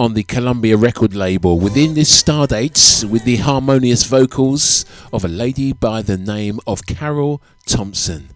On 0.00 0.14
the 0.14 0.22
Columbia 0.22 0.78
record 0.78 1.14
label. 1.14 1.60
Within 1.60 1.92
this 1.92 2.22
Stardates, 2.22 3.04
with 3.04 3.22
the 3.24 3.36
harmonious 3.36 4.04
vocals 4.04 4.86
of 5.12 5.26
a 5.26 5.28
lady 5.28 5.74
by 5.74 6.00
the 6.00 6.16
name 6.16 6.58
of 6.66 6.86
Carol 6.86 7.42
Thompson. 7.66 8.30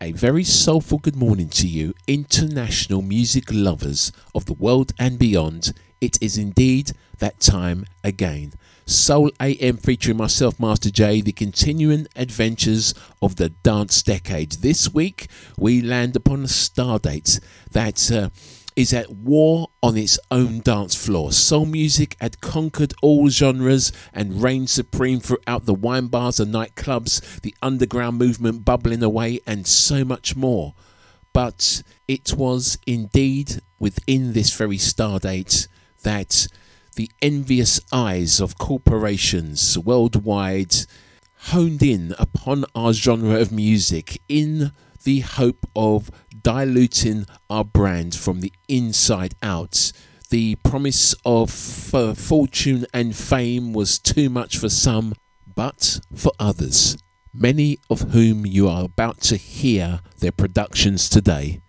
A 0.00 0.12
very 0.12 0.44
soulful 0.44 0.96
good 0.96 1.14
morning 1.14 1.50
to 1.50 1.68
you, 1.68 1.92
international 2.06 3.02
music 3.02 3.52
lovers 3.52 4.12
of 4.34 4.46
the 4.46 4.54
world 4.54 4.94
and 4.98 5.18
beyond. 5.18 5.74
It 6.00 6.16
is 6.22 6.38
indeed 6.38 6.92
that 7.18 7.38
time 7.38 7.84
again. 8.02 8.54
Soul 8.86 9.30
AM 9.42 9.76
featuring 9.76 10.16
myself, 10.16 10.58
Master 10.58 10.90
J, 10.90 11.20
the 11.20 11.32
continuing 11.32 12.06
adventures 12.16 12.94
of 13.20 13.36
the 13.36 13.50
dance 13.50 14.02
decade. 14.02 14.52
This 14.52 14.94
week, 14.94 15.26
we 15.58 15.82
land 15.82 16.16
upon 16.16 16.44
a 16.44 16.48
star 16.48 16.98
date 16.98 17.40
that. 17.72 18.10
Uh, 18.10 18.30
is 18.76 18.92
at 18.92 19.10
war 19.10 19.68
on 19.82 19.96
its 19.96 20.18
own 20.30 20.60
dance 20.60 20.94
floor. 20.94 21.32
Soul 21.32 21.66
music 21.66 22.16
had 22.20 22.40
conquered 22.40 22.94
all 23.02 23.28
genres 23.28 23.92
and 24.12 24.42
reigned 24.42 24.70
supreme 24.70 25.20
throughout 25.20 25.64
the 25.64 25.74
wine 25.74 26.08
bars 26.08 26.40
and 26.40 26.52
nightclubs, 26.52 27.40
the 27.42 27.54
underground 27.62 28.18
movement 28.18 28.64
bubbling 28.64 29.02
away, 29.02 29.40
and 29.46 29.66
so 29.66 30.04
much 30.04 30.34
more. 30.34 30.74
But 31.32 31.82
it 32.08 32.34
was 32.34 32.78
indeed 32.86 33.60
within 33.78 34.32
this 34.32 34.54
very 34.54 34.78
stardate 34.78 35.68
that 36.02 36.48
the 36.96 37.10
envious 37.20 37.80
eyes 37.92 38.40
of 38.40 38.58
corporations 38.58 39.76
worldwide 39.78 40.74
honed 41.48 41.82
in 41.82 42.14
upon 42.18 42.64
our 42.74 42.92
genre 42.92 43.38
of 43.40 43.52
music 43.52 44.20
in 44.28 44.72
the 45.02 45.20
hope 45.20 45.66
of 45.76 46.10
diluting 46.44 47.26
our 47.48 47.64
brand 47.64 48.14
from 48.14 48.40
the 48.40 48.52
inside 48.68 49.34
out. 49.42 49.90
The 50.30 50.54
promise 50.56 51.14
of 51.24 51.92
uh, 51.94 52.14
fortune 52.14 52.86
and 52.92 53.16
fame 53.16 53.72
was 53.72 53.98
too 53.98 54.28
much 54.28 54.58
for 54.58 54.68
some, 54.68 55.14
but 55.54 56.00
for 56.14 56.32
others, 56.38 56.96
many 57.32 57.78
of 57.88 58.12
whom 58.12 58.44
you 58.46 58.68
are 58.68 58.84
about 58.84 59.20
to 59.22 59.36
hear 59.36 60.00
their 60.18 60.32
productions 60.32 61.08
today, 61.08 61.60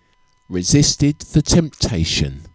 resisted 0.49 1.19
the 1.19 1.41
temptation 1.41 2.47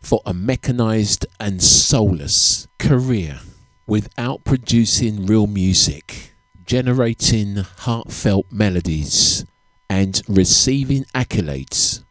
for 0.00 0.22
a 0.24 0.32
mechanized 0.32 1.26
and 1.38 1.62
soulless 1.62 2.66
career 2.78 3.40
without 3.86 4.42
producing 4.44 5.26
real 5.26 5.46
music, 5.46 6.34
generating 6.64 7.56
heartfelt 7.56 8.46
melodies 8.50 9.44
and 9.88 10.22
receiving 10.28 11.04
accolades 11.14 12.04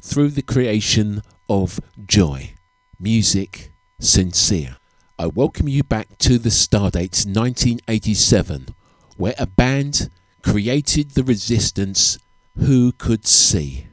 through 0.00 0.30
the 0.30 0.42
creation 0.42 1.22
of 1.48 1.80
joy, 2.06 2.54
music, 2.98 3.72
sincere. 4.00 4.76
I 5.18 5.26
welcome 5.26 5.68
you 5.68 5.84
back 5.84 6.18
to 6.18 6.38
the 6.38 6.48
Stardates 6.48 7.24
1987, 7.24 8.74
where 9.16 9.34
a 9.38 9.46
band 9.46 10.10
created 10.42 11.10
the 11.10 11.22
resistance 11.22 12.18
who 12.58 12.92
could 12.92 13.26
see. 13.26 13.86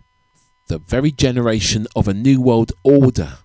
The 0.67 0.79
very 0.79 1.11
generation 1.11 1.85
of 1.95 2.07
a 2.07 2.13
new 2.13 2.41
world 2.41 2.71
order 2.83 3.39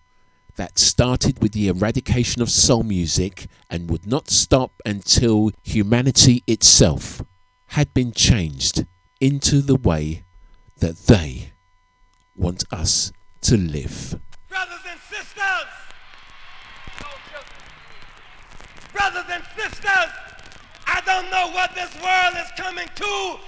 that 0.57 0.79
started 0.79 1.43
with 1.43 1.53
the 1.53 1.69
eradication 1.69 2.41
of 2.41 2.49
soul 2.49 2.85
music 2.85 3.47
and 3.69 3.91
would 3.91 4.07
not 4.07 4.31
stop 4.31 4.73
until 4.87 5.51
humanity 5.63 6.43
itself 6.47 7.23
had 7.69 7.93
been 7.93 8.13
changed 8.13 8.87
into 9.25 9.63
the 9.63 9.77
way 9.77 10.23
that 10.81 10.99
they 11.09 11.51
want 12.37 12.63
us 12.71 13.11
to 13.41 13.57
live. 13.57 14.21
Brothers 14.51 14.85
and 14.85 15.01
sisters, 15.09 15.65
brothers 18.93 19.25
and 19.31 19.43
sisters, 19.57 20.11
I 20.87 21.01
don't 21.07 21.31
know 21.31 21.49
what 21.57 21.75
this 21.75 21.89
world 22.05 22.35
is 22.37 22.53
coming 22.55 22.87
to. 22.97 23.39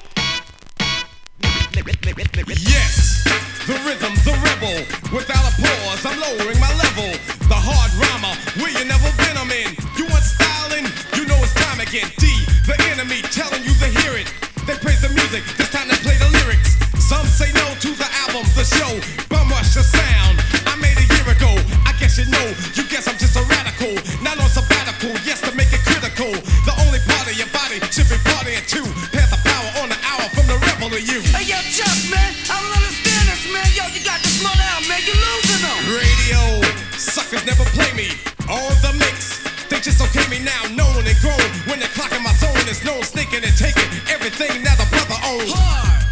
Yes, 2.57 3.25
the 3.67 3.77
rhythm, 3.85 4.15
the 4.25 4.33
rebel. 4.49 4.81
Without 5.13 5.45
a 5.45 5.53
pause, 5.61 6.07
I'm 6.07 6.19
lowering 6.19 6.59
my 6.59 6.73
level. 6.81 7.13
The 7.53 7.61
hard 7.61 7.93
rhymer, 8.01 8.33
where 8.57 8.73
you 8.73 8.89
never 8.89 9.13
been, 9.21 9.37
I'm 9.37 9.53
in. 9.53 9.77
You 9.99 10.09
want 10.09 10.25
styling? 10.25 10.89
You 11.21 11.29
know 11.29 11.37
it's 11.45 11.53
time 11.53 11.81
again. 11.81 12.09
D, 12.17 12.33
the 12.65 12.81
enemy, 12.97 13.21
telling 13.29 13.63
you 13.63 13.75
to 13.77 13.89
hear 14.01 14.17
it. 14.17 14.46
They 14.67 14.75
praise 14.83 14.99
the 14.99 15.15
music, 15.15 15.47
it's 15.63 15.71
time 15.71 15.87
to 15.87 15.95
play 16.03 16.19
the 16.19 16.27
lyrics. 16.43 16.75
Some 16.99 17.23
say 17.31 17.55
no 17.55 17.71
to 17.87 17.91
the 17.95 18.09
album, 18.27 18.43
the 18.59 18.67
show, 18.67 18.99
bum 19.31 19.47
rush 19.47 19.79
the 19.79 19.87
sound. 19.87 20.43
I 20.67 20.75
made 20.83 20.99
a 20.99 21.07
year 21.07 21.23
ago, 21.31 21.55
I 21.87 21.95
guess 22.03 22.19
you 22.19 22.27
know. 22.27 22.47
You 22.75 22.83
guess 22.91 23.07
I'm 23.07 23.15
just 23.15 23.39
a 23.39 23.47
radical, 23.47 23.95
not 24.27 24.43
on 24.43 24.51
sabbatical. 24.51 25.15
Yes, 25.23 25.39
to 25.47 25.55
make 25.55 25.71
it 25.71 25.87
critical. 25.87 26.35
The 26.67 26.75
only 26.83 26.99
part 27.07 27.31
of 27.31 27.39
your 27.39 27.47
body 27.55 27.79
should 27.95 28.11
be 28.11 28.19
partying 28.27 28.67
too. 28.67 28.83
Pass 29.15 29.31
the 29.31 29.39
power 29.47 29.87
on 29.87 29.95
the 29.95 30.01
hour 30.03 30.27
from 30.35 30.51
the 30.51 30.59
rebel 30.59 30.91
to 30.91 30.99
you. 30.99 31.23
Hey 31.31 31.47
yo, 31.47 31.63
Chuck, 31.71 31.95
man, 32.11 32.35
I 32.51 32.59
don't 32.59 32.75
understand 32.75 33.23
this, 33.31 33.47
man. 33.47 33.71
Yo, 33.71 33.87
you 33.95 34.03
got 34.03 34.19
this 34.19 34.43
money 34.43 34.67
out, 34.67 34.83
man. 34.91 34.99
you're 35.07 35.15
losing 35.15 35.63
them. 35.63 35.79
Radio 35.95 36.43
suckers 36.99 37.47
never 37.47 37.63
play 37.71 37.95
me. 37.95 38.11
On 38.51 38.75
the 38.83 38.93
mix. 38.99 39.47
They 39.71 39.79
just 39.83 39.99
okay 39.99 40.23
me 40.31 40.39
now, 40.39 40.63
known 40.79 41.03
and 41.03 41.19
grown. 41.19 41.43
When 41.67 41.79
they're 41.83 41.91
clocking 41.91 42.23
my 42.23 42.35
zone, 42.67 42.71
it's 42.71 42.85
known, 42.85 43.03
sneaking 43.03 43.45
and 43.45 43.57
taking 43.57 43.89
everything 44.11 44.63
that 44.65 44.77
the 44.79 44.87
brother 44.91 45.19
owns. 45.27 45.53
Hard. 45.53 46.03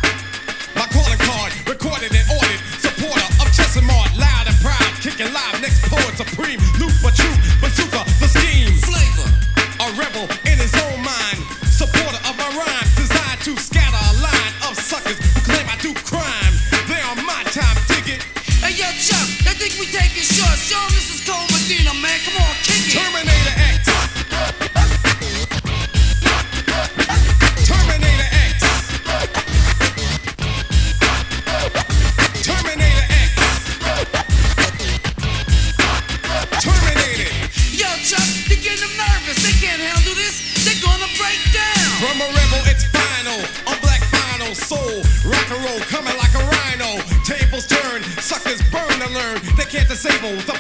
My 0.75 0.87
calling 0.93 1.19
card, 1.19 1.53
recorded 1.69 2.13
and 2.15 2.27
ordered. 2.31 2.61
Supporter 2.79 3.27
of 3.43 3.47
Chester 3.55 3.83
Mart, 3.83 4.11
loud 4.17 4.47
and 4.47 4.57
proud. 4.63 4.91
Kicking 5.01 5.33
live, 5.33 5.61
next 5.61 5.83
poet 5.91 6.17
supreme. 6.17 6.64
From 42.05 42.21
a 42.21 42.29
rebel, 42.37 42.61
it's 42.69 42.85
final. 42.93 43.41
On 43.65 43.81
black 43.81 44.03
vinyl, 44.13 44.53
soul, 44.53 45.01
rock 45.25 45.49
and 45.49 45.65
roll, 45.65 45.81
coming 45.89 46.13
like 46.21 46.35
a 46.37 46.45
rhino. 46.53 47.01
Tables 47.25 47.67
turn, 47.67 48.03
suckers 48.21 48.61
burn 48.69 48.93
to 49.01 49.09
learn. 49.09 49.41
They 49.57 49.65
can't 49.65 49.89
disable 49.89 50.37
the 50.45 50.53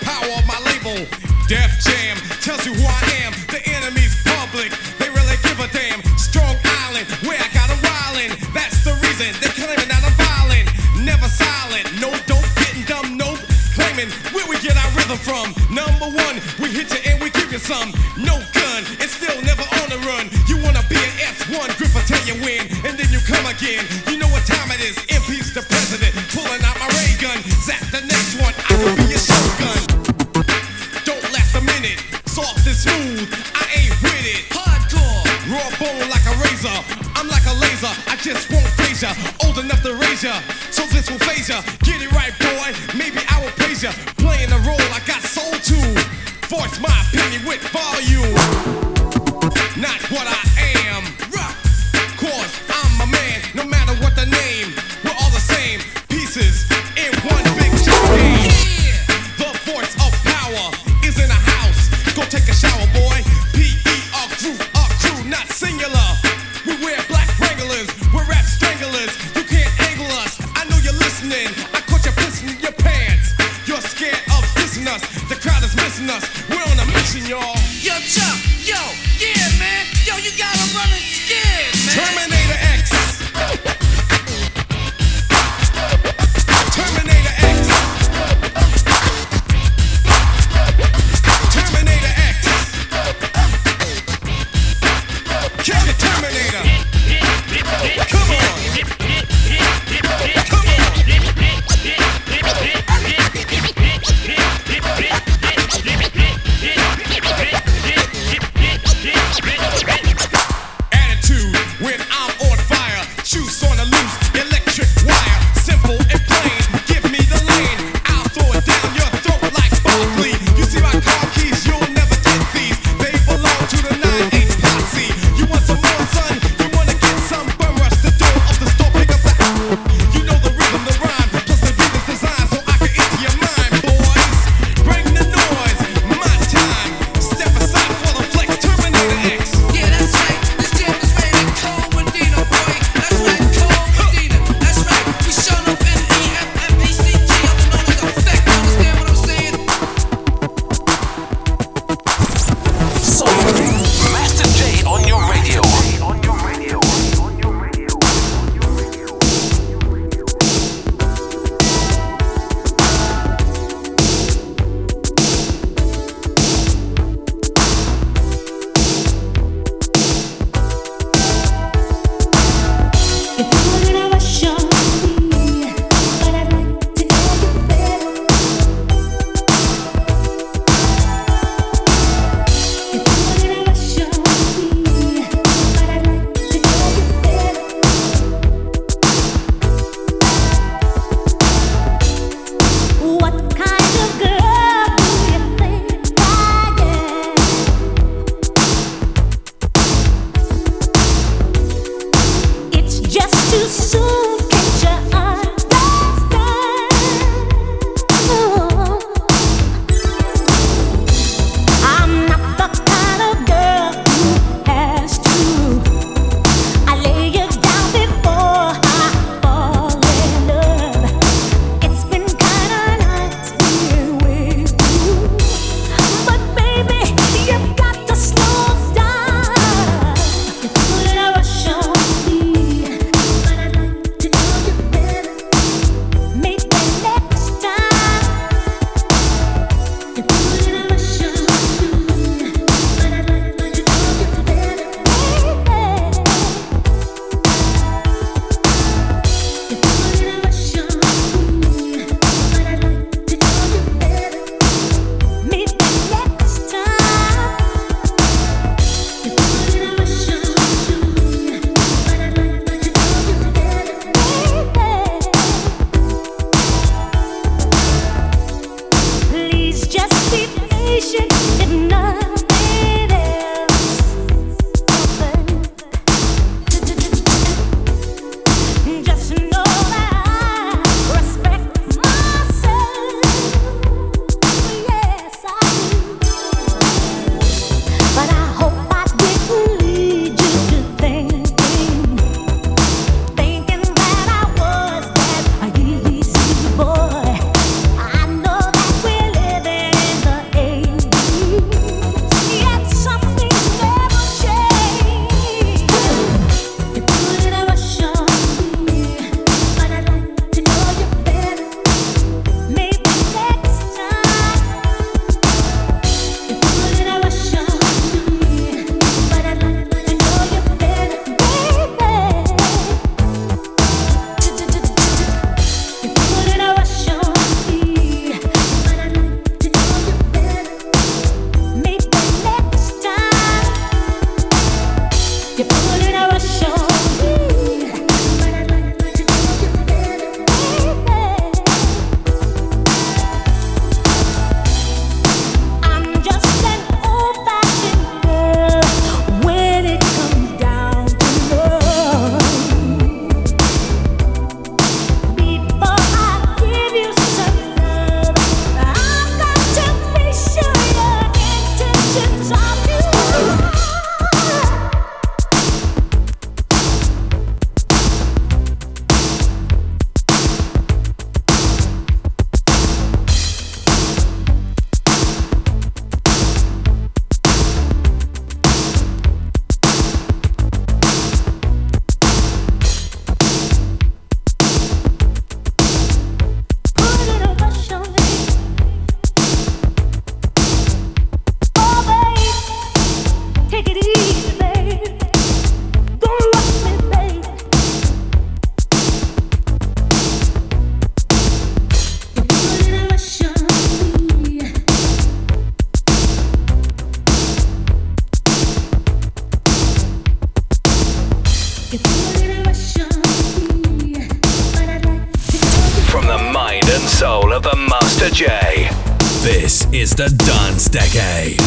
decade. 420.88 421.63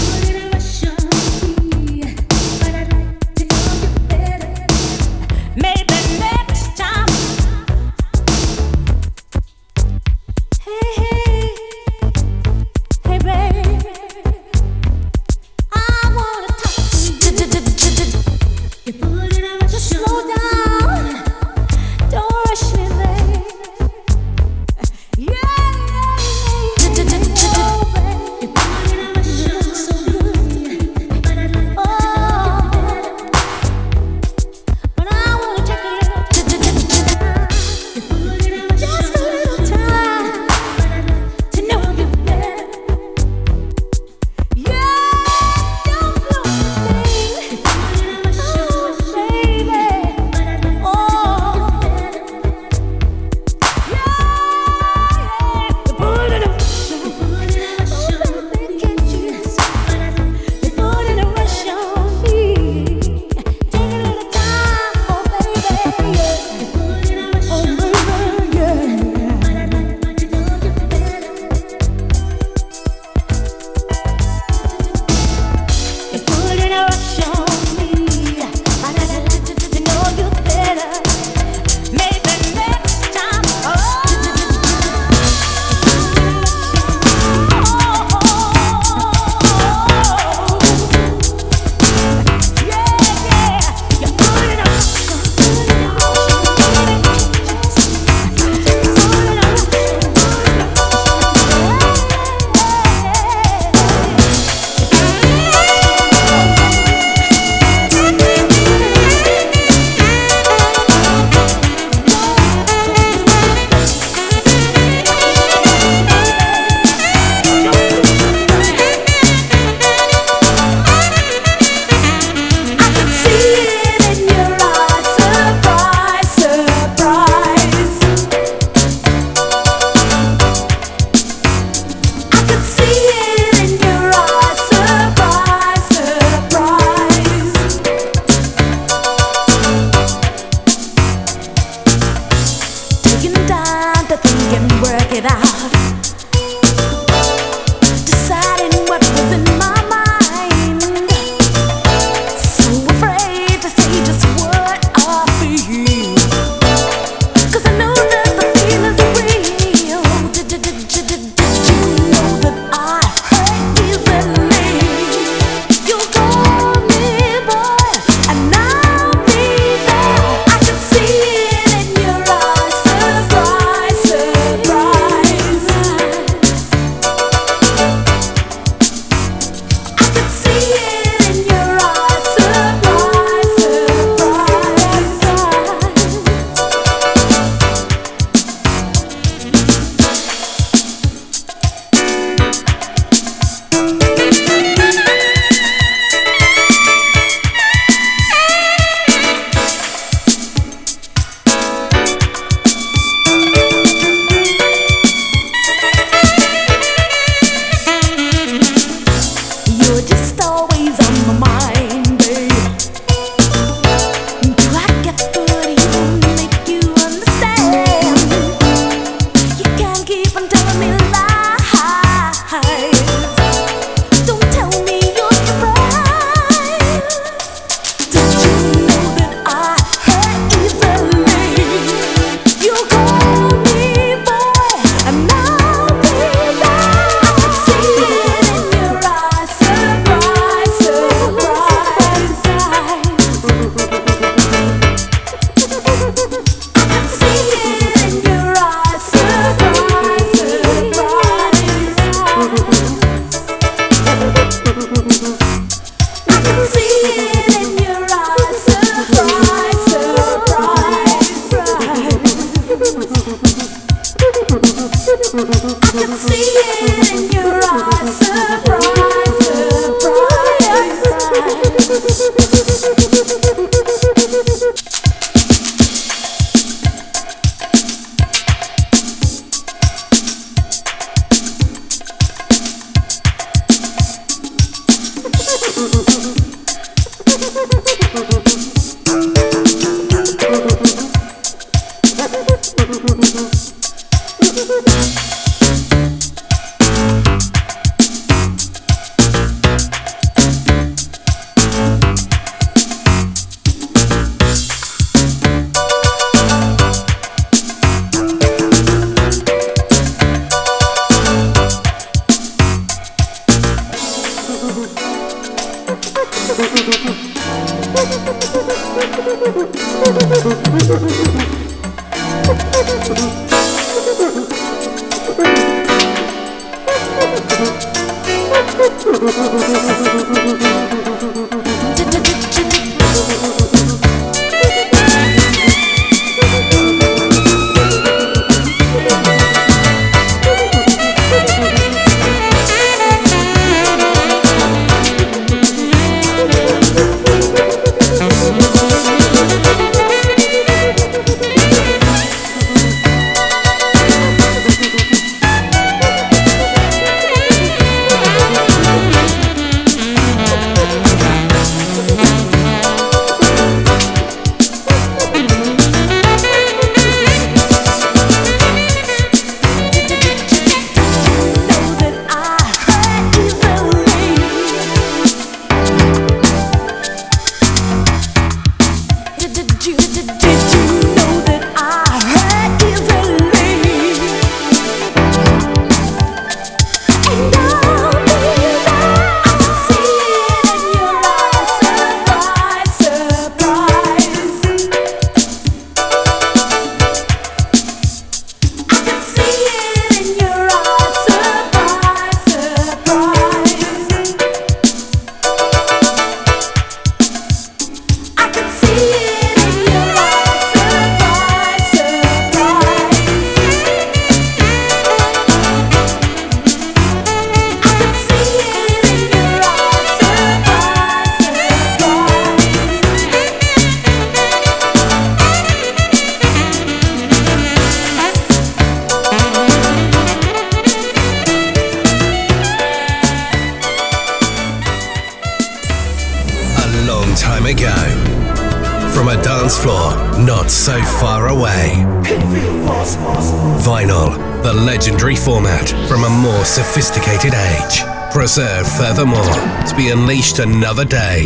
Furthermore 448.98 449.54
to 449.88 449.96
be 449.96 450.10
unleashed 450.10 450.58
another 450.58 451.06
day. 451.06 451.46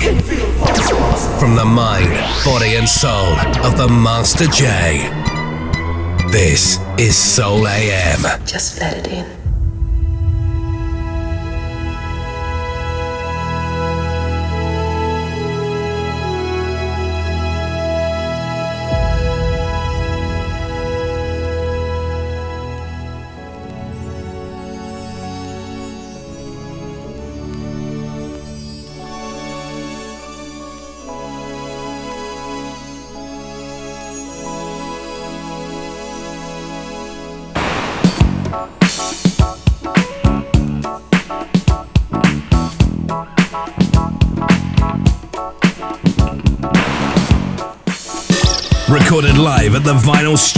From 1.38 1.56
the 1.56 1.66
mind, 1.66 2.10
body, 2.46 2.76
and 2.78 2.88
soul 2.88 3.36
of 3.66 3.78
the 3.78 3.90
Master 3.90 4.46
J. 4.46 5.10
This 6.32 6.80
is 6.98 7.18
Soul 7.18 7.68
AM. 7.68 8.22
Just 8.46 8.80
let 8.80 9.06
it 9.06 9.08
in. 9.08 9.40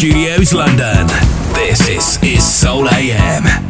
Studios, 0.04 0.54
London. 0.54 1.08
This 1.54 1.88
is, 1.88 2.44
Soul 2.44 2.90
AM. 2.90 3.63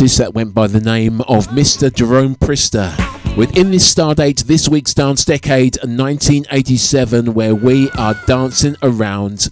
Artist 0.00 0.16
that 0.16 0.32
went 0.32 0.54
by 0.54 0.66
the 0.66 0.80
name 0.80 1.20
of 1.22 1.48
Mr. 1.48 1.92
Jerome 1.92 2.34
Prister. 2.34 2.90
Within 3.36 3.70
this 3.70 3.86
star 3.86 4.14
date, 4.14 4.44
this 4.46 4.66
week's 4.66 4.94
dance 4.94 5.26
decade, 5.26 5.76
1987, 5.82 7.34
where 7.34 7.54
we 7.54 7.90
are 7.90 8.14
dancing 8.26 8.76
around 8.82 9.50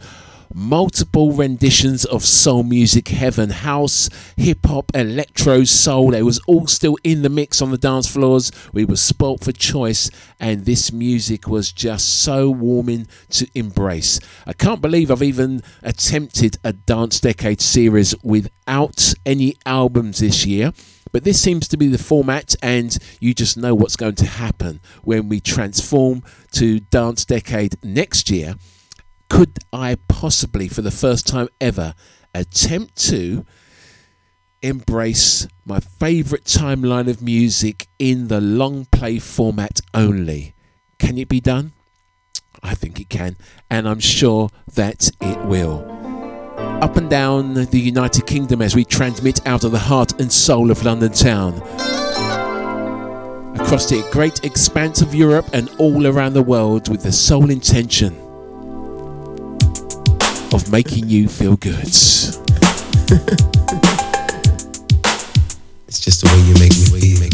multiple 0.69 1.33
renditions 1.33 2.05
of 2.05 2.23
soul 2.23 2.63
music 2.63 3.09
heaven 3.09 3.49
house 3.49 4.11
hip 4.37 4.67
hop 4.67 4.91
electro 4.95 5.65
soul. 5.65 6.11
They 6.11 6.23
was 6.23 6.39
all 6.41 6.67
still 6.67 6.99
in 7.03 7.23
the 7.23 7.31
mix 7.31 7.63
on 7.63 7.71
the 7.71 7.79
dance 7.79 8.07
floors. 8.07 8.53
We 8.75 8.85
were 8.85 8.97
spoilt 8.97 9.45
for 9.45 9.53
choice 9.53 10.11
and 10.39 10.67
this 10.67 10.93
music 10.93 11.49
was 11.49 11.73
just 11.73 12.23
so 12.23 12.51
warming 12.51 13.09
to 13.31 13.49
embrace. 13.55 14.21
I 14.47 14.53
can't 14.53 14.83
believe 14.83 15.11
i've 15.11 15.23
even 15.23 15.63
attempted 15.83 16.59
a 16.63 16.75
dance 16.75 17.19
decade 17.19 17.63
series 17.63 18.15
without 18.23 19.15
any 19.25 19.57
albums 19.65 20.19
this 20.19 20.45
year 20.45 20.75
but 21.13 21.25
this 21.25 21.41
seems 21.41 21.67
to 21.69 21.79
be 21.79 21.89
the 21.89 21.97
format, 21.97 22.55
and 22.63 22.95
you 23.19 23.33
just 23.33 23.57
know 23.57 23.75
what's 23.75 23.97
going 23.97 24.17
to 24.17 24.27
happen 24.27 24.81
when 25.03 25.31
we 25.31 25.41
transform 25.41 26.23
to 26.53 26.81
Dance 26.81 27.25
Decade 27.25 27.77
next 27.83 28.29
year 28.29 28.57
could 29.29 29.59
I 29.73 29.97
possibly, 30.09 30.69
for 30.69 30.83
the 30.83 30.91
first 30.91 31.27
time 31.27 31.49
ever, 31.61 31.95
attempt 32.35 32.97
to 33.09 33.45
embrace 34.63 35.47
my 35.65 35.79
favourite 35.81 36.45
timeline 36.45 37.09
of 37.09 37.23
music 37.23 37.87
in 37.99 38.29
the 38.29 38.41
long 38.41 38.87
play 38.87 39.19
format 39.19 39.81
only? 39.95 40.55
Can 40.99 41.19
it 41.19 41.29
be 41.29 41.41
done? 41.41 41.73
I 42.63 42.75
think 42.75 42.99
it 42.99 43.09
can, 43.09 43.37
and 43.71 43.89
I'm 43.89 44.01
sure 44.01 44.51
that 44.75 45.11
it 45.21 45.39
will. 45.45 45.87
Up 46.83 46.97
and 46.97 47.09
down 47.09 47.55
the 47.55 47.79
United 47.79 48.27
Kingdom 48.27 48.63
as 48.63 48.75
we 48.75 48.85
transmit 48.85 49.47
out 49.47 49.63
of 49.63 49.71
the 49.71 49.79
heart 49.79 50.21
and 50.21 50.33
soul 50.33 50.71
of 50.71 50.85
London 50.85 51.13
town. 51.13 51.55
Across 53.61 53.91
the 53.91 54.09
great 54.11 54.45
expanse 54.45 55.03
of 55.03 55.15
Europe 55.15 55.51
and 55.53 55.69
all 55.79 56.07
around 56.07 56.33
the 56.33 56.43
world 56.43 56.89
with 56.89 57.03
the 57.03 57.13
sole 57.13 57.51
intention 57.51 58.17
of 60.53 60.71
making 60.73 61.09
you 61.09 61.29
feel 61.29 61.57
good. 61.57 61.79
it's 61.83 62.41
just 66.01 66.23
the 66.23 66.27
way 66.27 66.41
you 66.49 66.55
make 66.55 66.73
me 66.73 66.87
feel. 66.93 67.28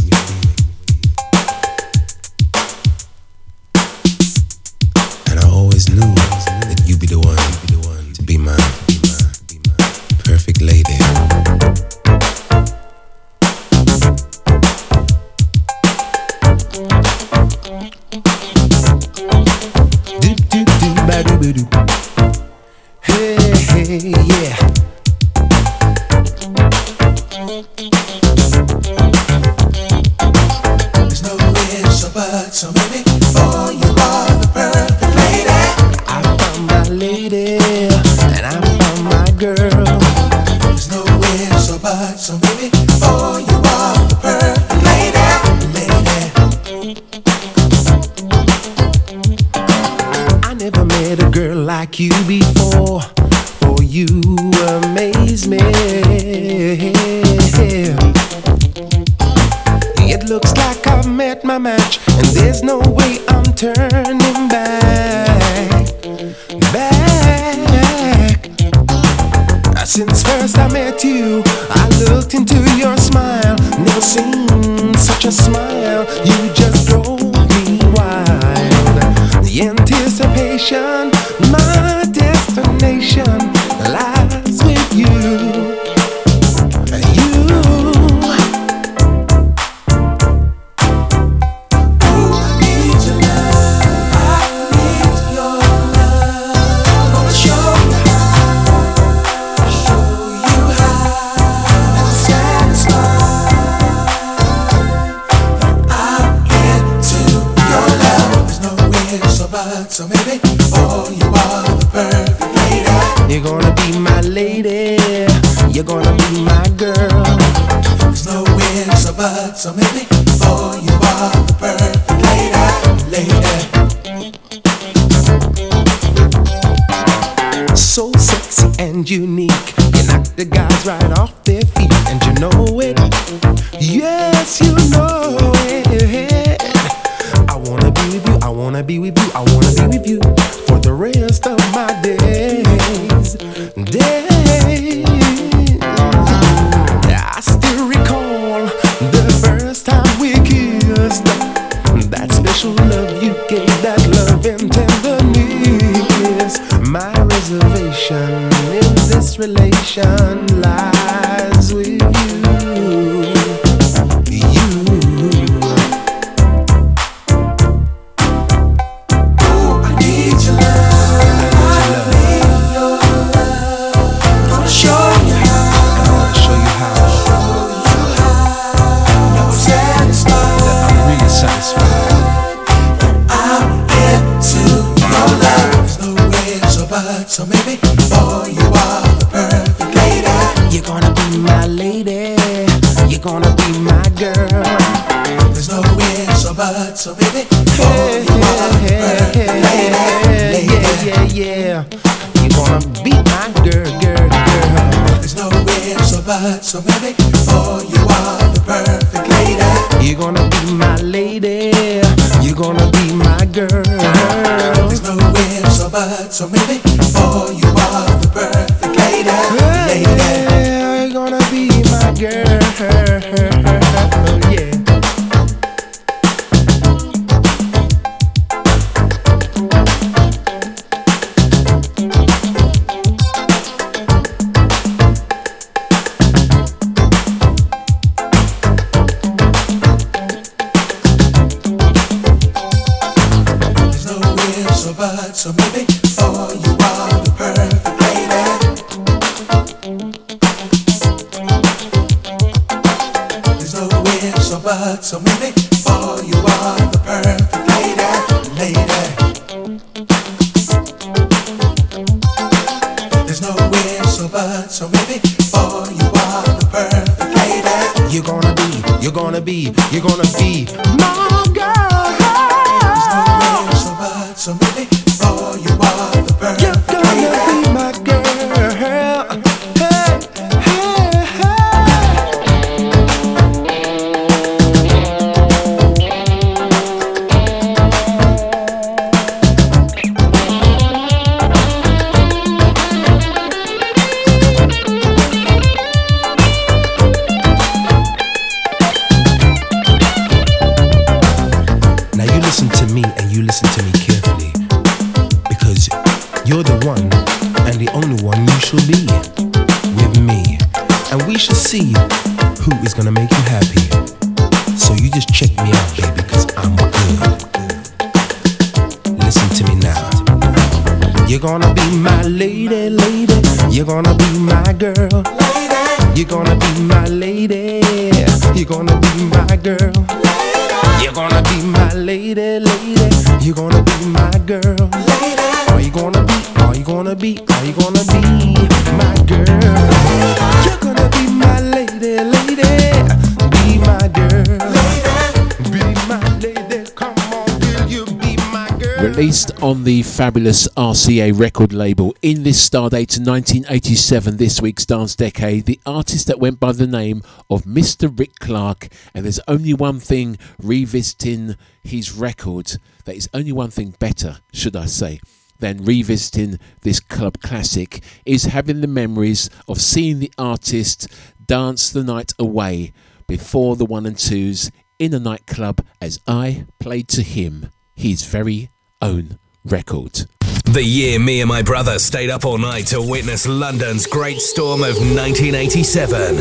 Fabulous 350.24 350.66
RCA 350.68 351.38
record 351.38 351.74
label 351.74 352.16
in 352.22 352.44
this 352.44 352.66
stardate 352.66 353.18
1987, 353.18 354.38
this 354.38 354.58
week's 354.58 354.86
dance 354.86 355.14
decade, 355.14 355.66
the 355.66 355.78
artist 355.84 356.28
that 356.28 356.38
went 356.38 356.58
by 356.58 356.72
the 356.72 356.86
name 356.86 357.20
of 357.50 357.64
Mr. 357.64 358.10
Rick 358.18 358.36
Clarke. 358.38 358.88
And 359.12 359.26
there's 359.26 359.38
only 359.46 359.74
one 359.74 360.00
thing 360.00 360.38
revisiting 360.58 361.56
his 361.82 362.12
record, 362.12 362.78
that 363.04 363.16
is 363.16 363.28
only 363.34 363.52
one 363.52 363.68
thing 363.68 363.96
better, 363.98 364.38
should 364.50 364.76
I 364.76 364.86
say, 364.86 365.20
than 365.58 365.84
revisiting 365.84 366.58
this 366.80 367.00
club 367.00 367.42
classic, 367.42 368.02
is 368.24 368.44
having 368.44 368.80
the 368.80 368.86
memories 368.86 369.50
of 369.68 369.78
seeing 369.78 370.20
the 370.20 370.32
artist 370.38 371.06
dance 371.44 371.90
the 371.90 372.02
night 372.02 372.32
away 372.38 372.94
before 373.26 373.76
the 373.76 373.84
one 373.84 374.06
and 374.06 374.16
twos 374.16 374.70
in 374.98 375.12
a 375.12 375.20
nightclub 375.20 375.84
as 376.00 376.18
I 376.26 376.64
played 376.80 377.08
to 377.08 377.22
him 377.22 377.68
his 377.94 378.24
very 378.24 378.70
own 379.02 379.38
record. 379.64 380.26
The 380.64 380.82
year 380.82 381.18
me 381.18 381.40
and 381.40 381.48
my 381.48 381.62
brother 381.62 381.98
stayed 381.98 382.30
up 382.30 382.44
all 382.44 382.58
night 382.58 382.86
to 382.88 383.00
witness 383.00 383.46
London's 383.46 384.06
great 384.06 384.40
storm 384.40 384.82
of 384.82 384.96
1987. 384.96 386.36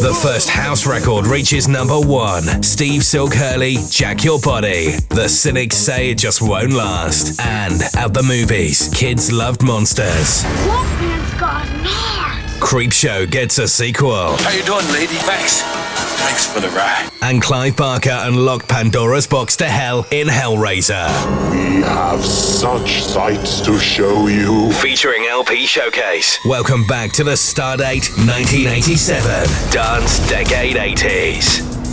The 0.00 0.14
first 0.22 0.48
house 0.48 0.86
record 0.86 1.26
reaches 1.26 1.66
number 1.66 1.98
one. 1.98 2.62
Steve 2.62 3.02
Silk 3.02 3.34
Hurley, 3.34 3.78
Jack 3.90 4.22
Your 4.22 4.38
Body. 4.38 4.92
The 5.08 5.28
cynics 5.28 5.76
say 5.76 6.10
it 6.10 6.18
just 6.18 6.40
won't 6.40 6.72
last. 6.72 7.40
And 7.40 7.82
at 7.96 8.14
the 8.14 8.22
movies, 8.22 8.88
kids 8.94 9.32
loved 9.32 9.64
monsters. 9.64 10.44
Wolfman's 10.66 11.34
got 11.34 11.66
nards. 11.82 12.47
Creepshow 12.60 13.30
gets 13.30 13.58
a 13.58 13.68
sequel. 13.68 14.36
How 14.36 14.50
you 14.50 14.64
doing, 14.64 14.86
lady? 14.92 15.14
Thanks. 15.14 15.62
Thanks 16.18 16.44
for 16.44 16.60
the 16.60 16.68
ride. 16.70 17.08
And 17.22 17.40
Clive 17.40 17.76
Barker 17.76 18.10
unlocked 18.12 18.68
Pandora's 18.68 19.26
box 19.26 19.56
to 19.56 19.66
hell 19.66 20.06
in 20.10 20.26
Hellraiser. 20.26 21.08
We 21.52 21.82
have 21.82 22.22
such 22.24 23.02
sights 23.02 23.60
to 23.60 23.78
show 23.78 24.26
you. 24.26 24.72
Featuring 24.74 25.24
LP 25.26 25.66
Showcase. 25.66 26.38
Welcome 26.44 26.84
back 26.86 27.12
to 27.12 27.24
the 27.24 27.32
Stardate 27.32 28.10
1987 28.26 29.72
Dance 29.72 30.28
Decade 30.28 30.76
80s. 30.76 31.87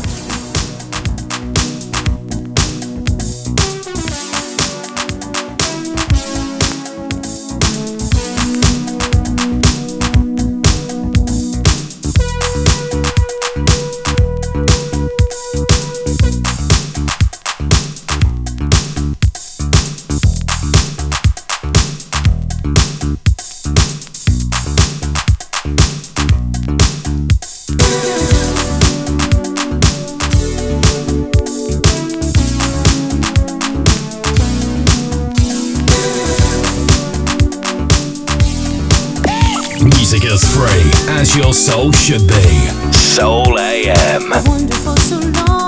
Soul 41.65 41.91
should 41.93 42.27
be. 42.27 42.91
Soul 42.91 43.57
AM. 43.57 45.64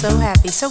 So 0.00 0.16
happy, 0.16 0.48
so 0.48 0.70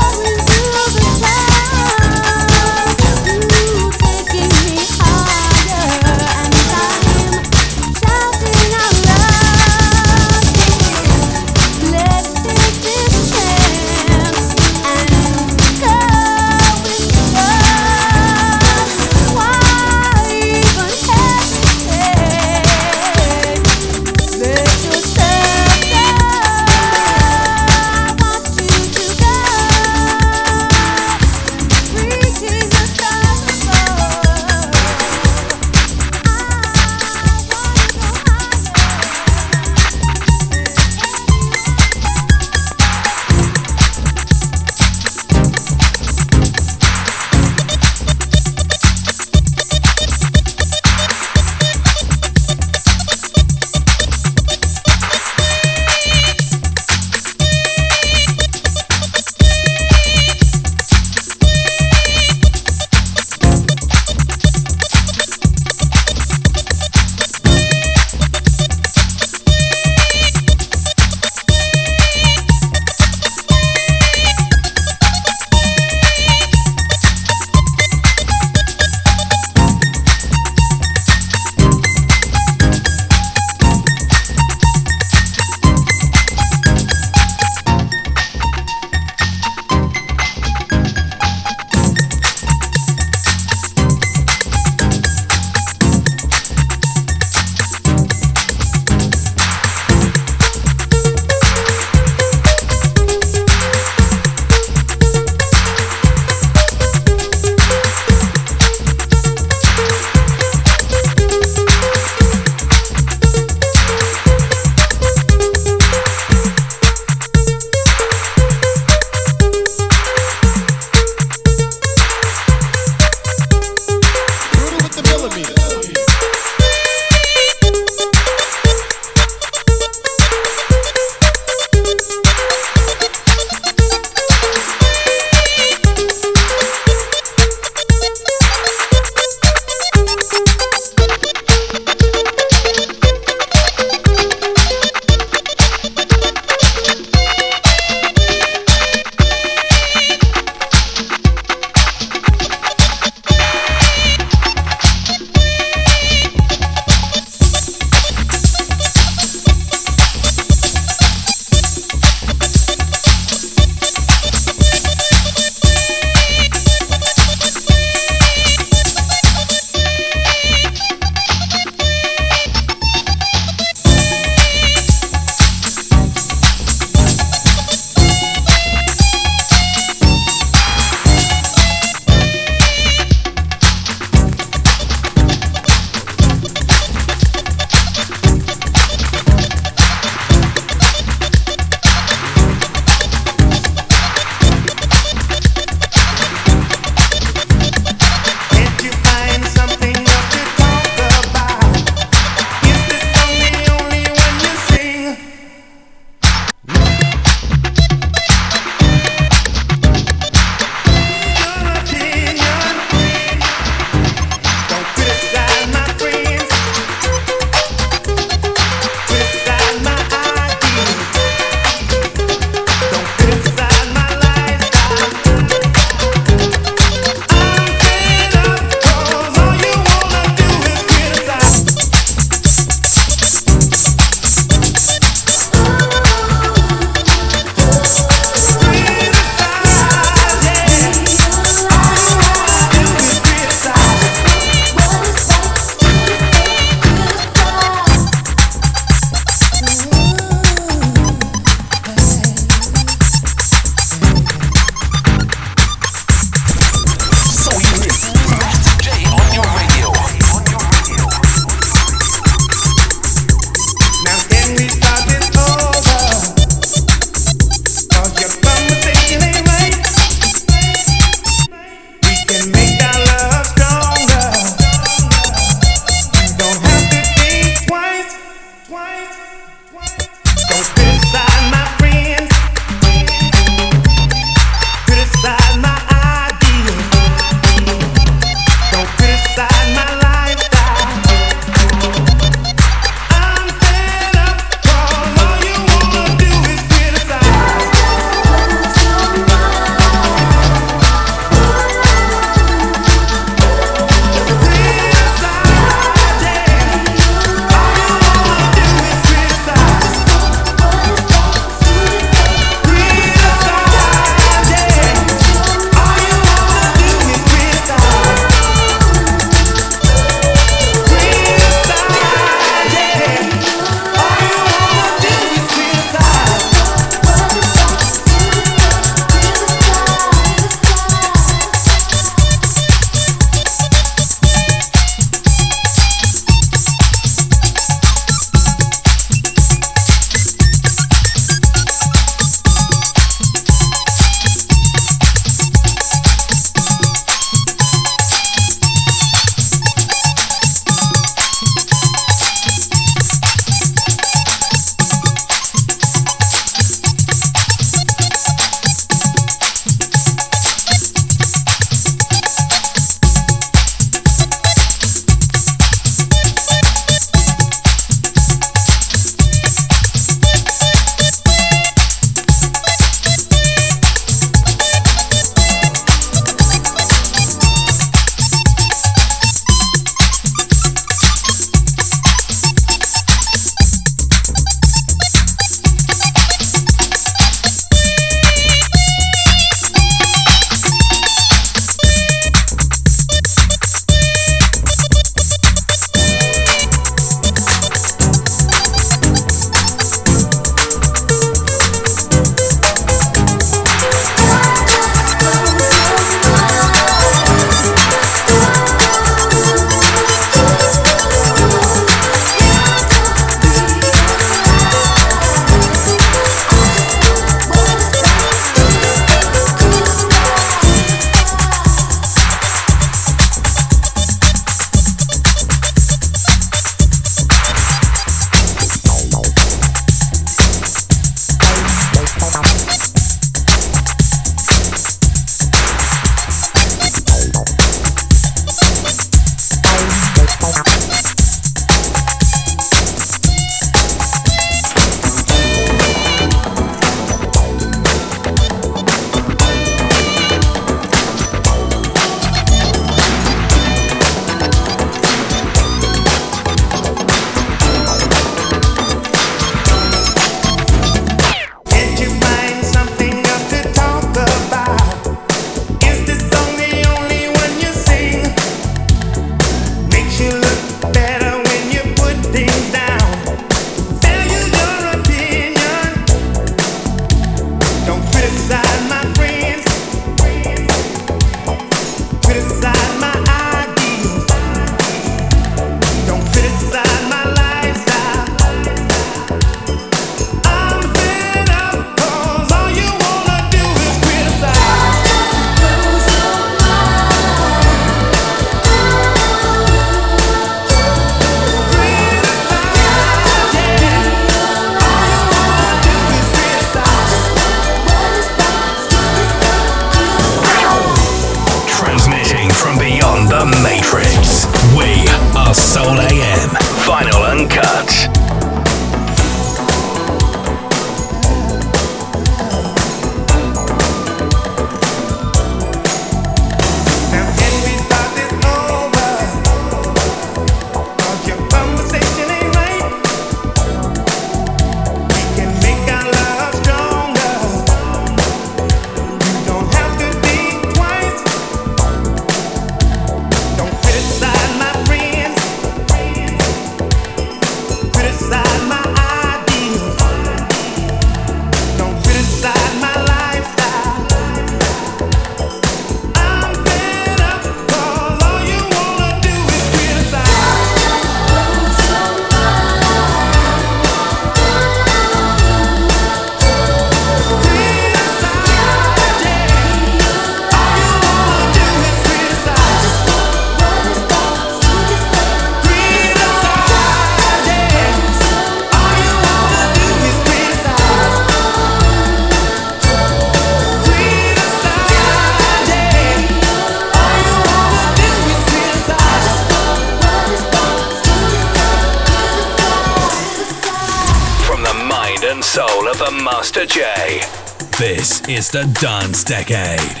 The 598.49 598.63
Dance 598.81 599.23
Decade. 599.23 600.00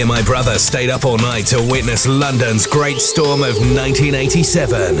Me 0.00 0.02
and 0.02 0.08
my 0.08 0.22
brother 0.22 0.58
stayed 0.58 0.88
up 0.88 1.04
all 1.04 1.18
night 1.18 1.44
to 1.44 1.58
witness 1.70 2.06
London's 2.06 2.66
Great 2.66 3.02
Storm 3.02 3.42
of 3.42 3.56
1987. 3.56 4.96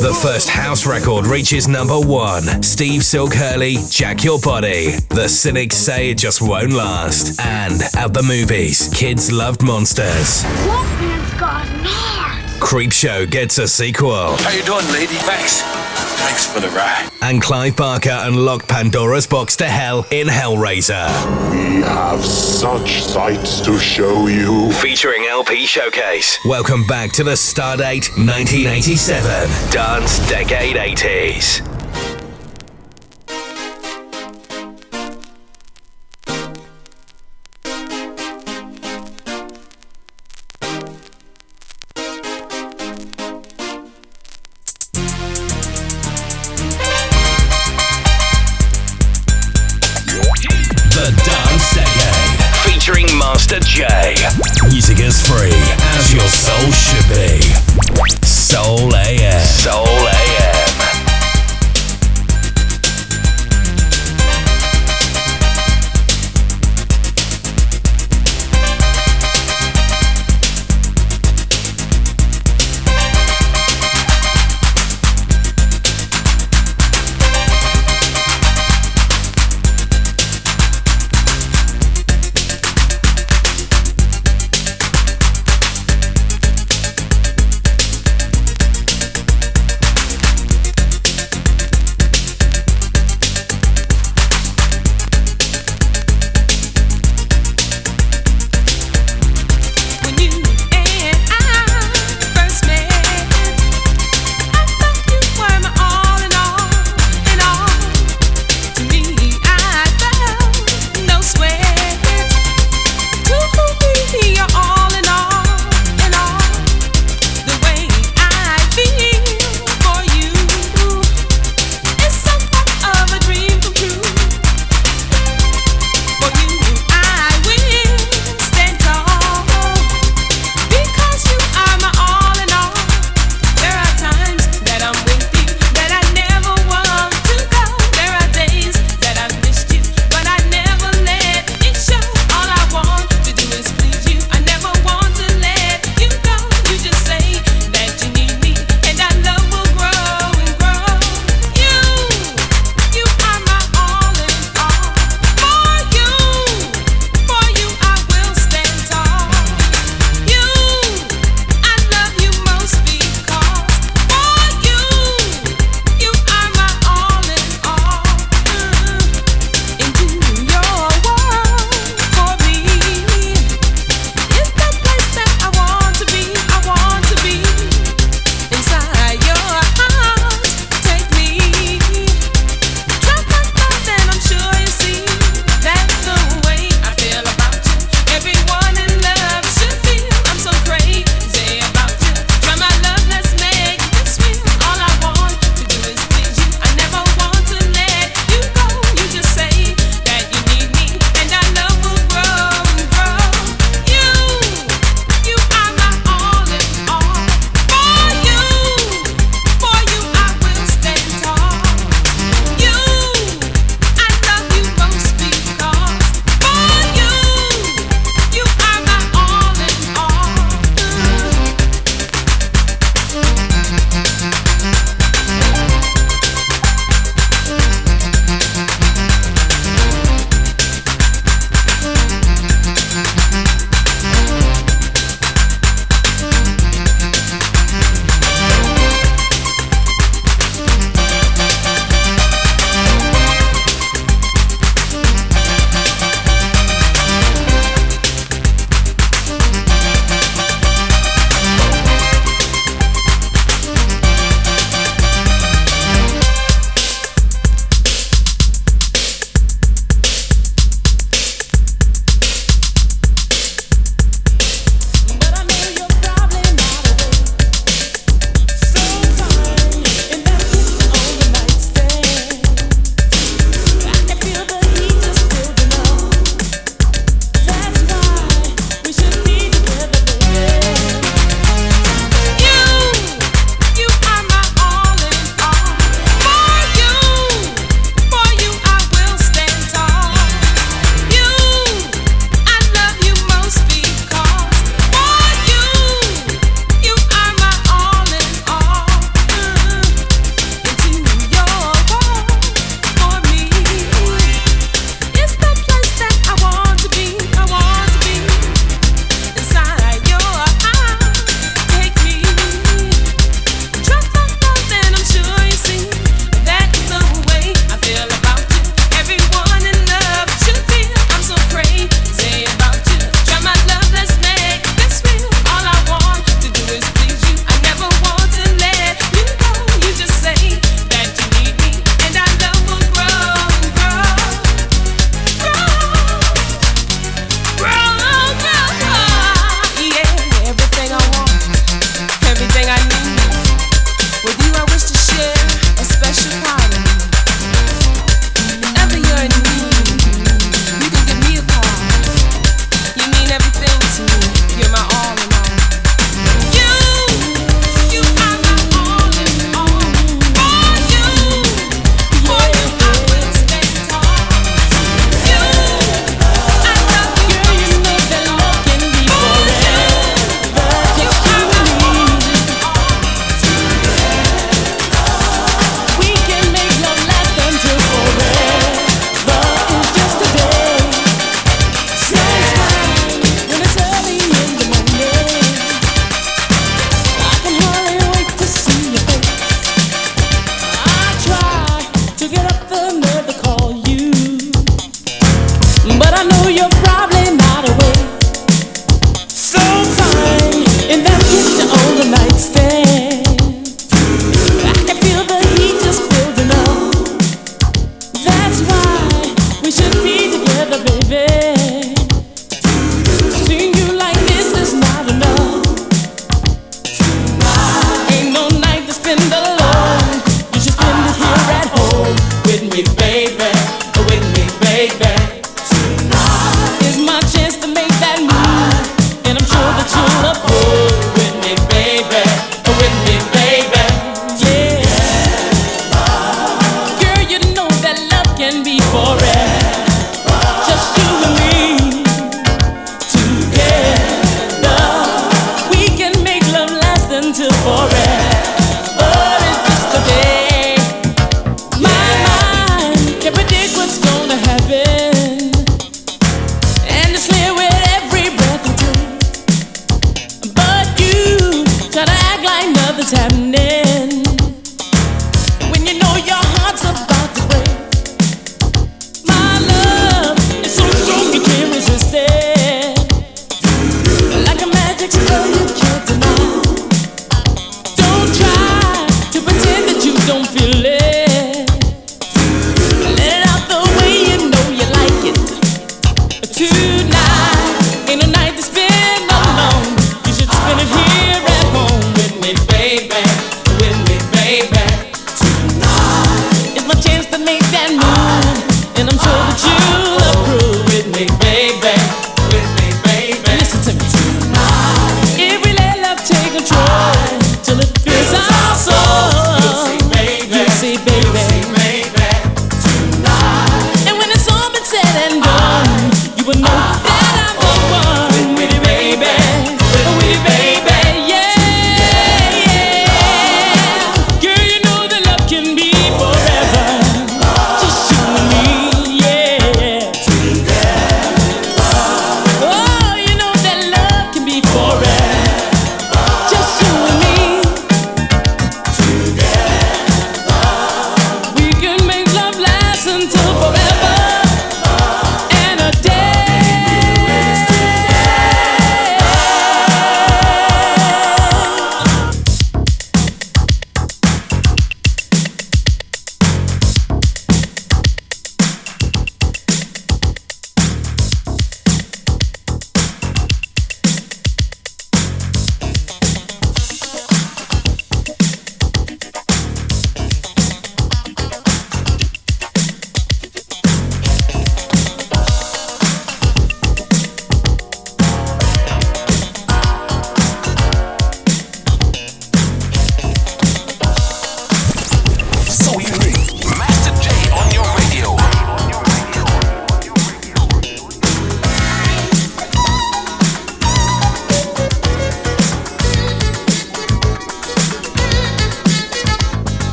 The 0.00 0.18
first 0.22 0.48
house 0.48 0.86
record 0.86 1.26
reaches 1.26 1.68
number 1.68 2.00
one. 2.00 2.62
Steve 2.62 3.02
Silk 3.02 3.34
Hurley, 3.34 3.76
Jack 3.90 4.24
Your 4.24 4.38
Body. 4.38 4.92
The 5.10 5.28
cynics 5.28 5.76
say 5.76 6.10
it 6.10 6.18
just 6.18 6.40
won't 6.40 6.72
last. 6.72 7.38
And 7.40 7.82
at 7.96 8.14
the 8.14 8.22
movies, 8.22 8.88
kids 8.94 9.30
loved 9.30 9.62
monsters. 9.62 10.44
Wolfman's 10.66 11.34
got 11.34 11.66
nards. 11.84 12.58
Creepshow 12.60 13.30
gets 13.30 13.58
a 13.58 13.68
sequel. 13.68 14.36
How 14.38 14.50
you 14.52 14.62
doing, 14.62 14.86
lady? 14.92 15.16
Thanks. 15.16 15.83
Thanks 16.16 16.46
for 16.46 16.60
the 16.60 16.68
ride. 16.68 17.10
And 17.22 17.40
Clive 17.40 17.76
Barker 17.76 18.10
unlocked 18.10 18.68
Pandora's 18.68 19.26
box 19.26 19.56
to 19.56 19.64
hell 19.64 20.06
in 20.10 20.26
Hellraiser. 20.28 21.08
We 21.50 21.82
have 21.82 22.24
such 22.24 23.02
sights 23.02 23.60
to 23.62 23.78
show 23.78 24.26
you. 24.26 24.72
Featuring 24.72 25.24
LP 25.24 25.66
Showcase. 25.66 26.38
Welcome 26.44 26.86
back 26.86 27.12
to 27.12 27.24
the 27.24 27.32
Stardate 27.32 28.10
1987 28.16 29.72
Dance 29.72 30.28
Decade 30.28 30.76
80s. 30.76 31.73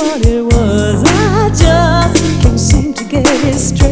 Am 0.00 0.04
I 0.04 0.18
still 0.20 0.20
the 0.20 0.42
one? 3.82 3.87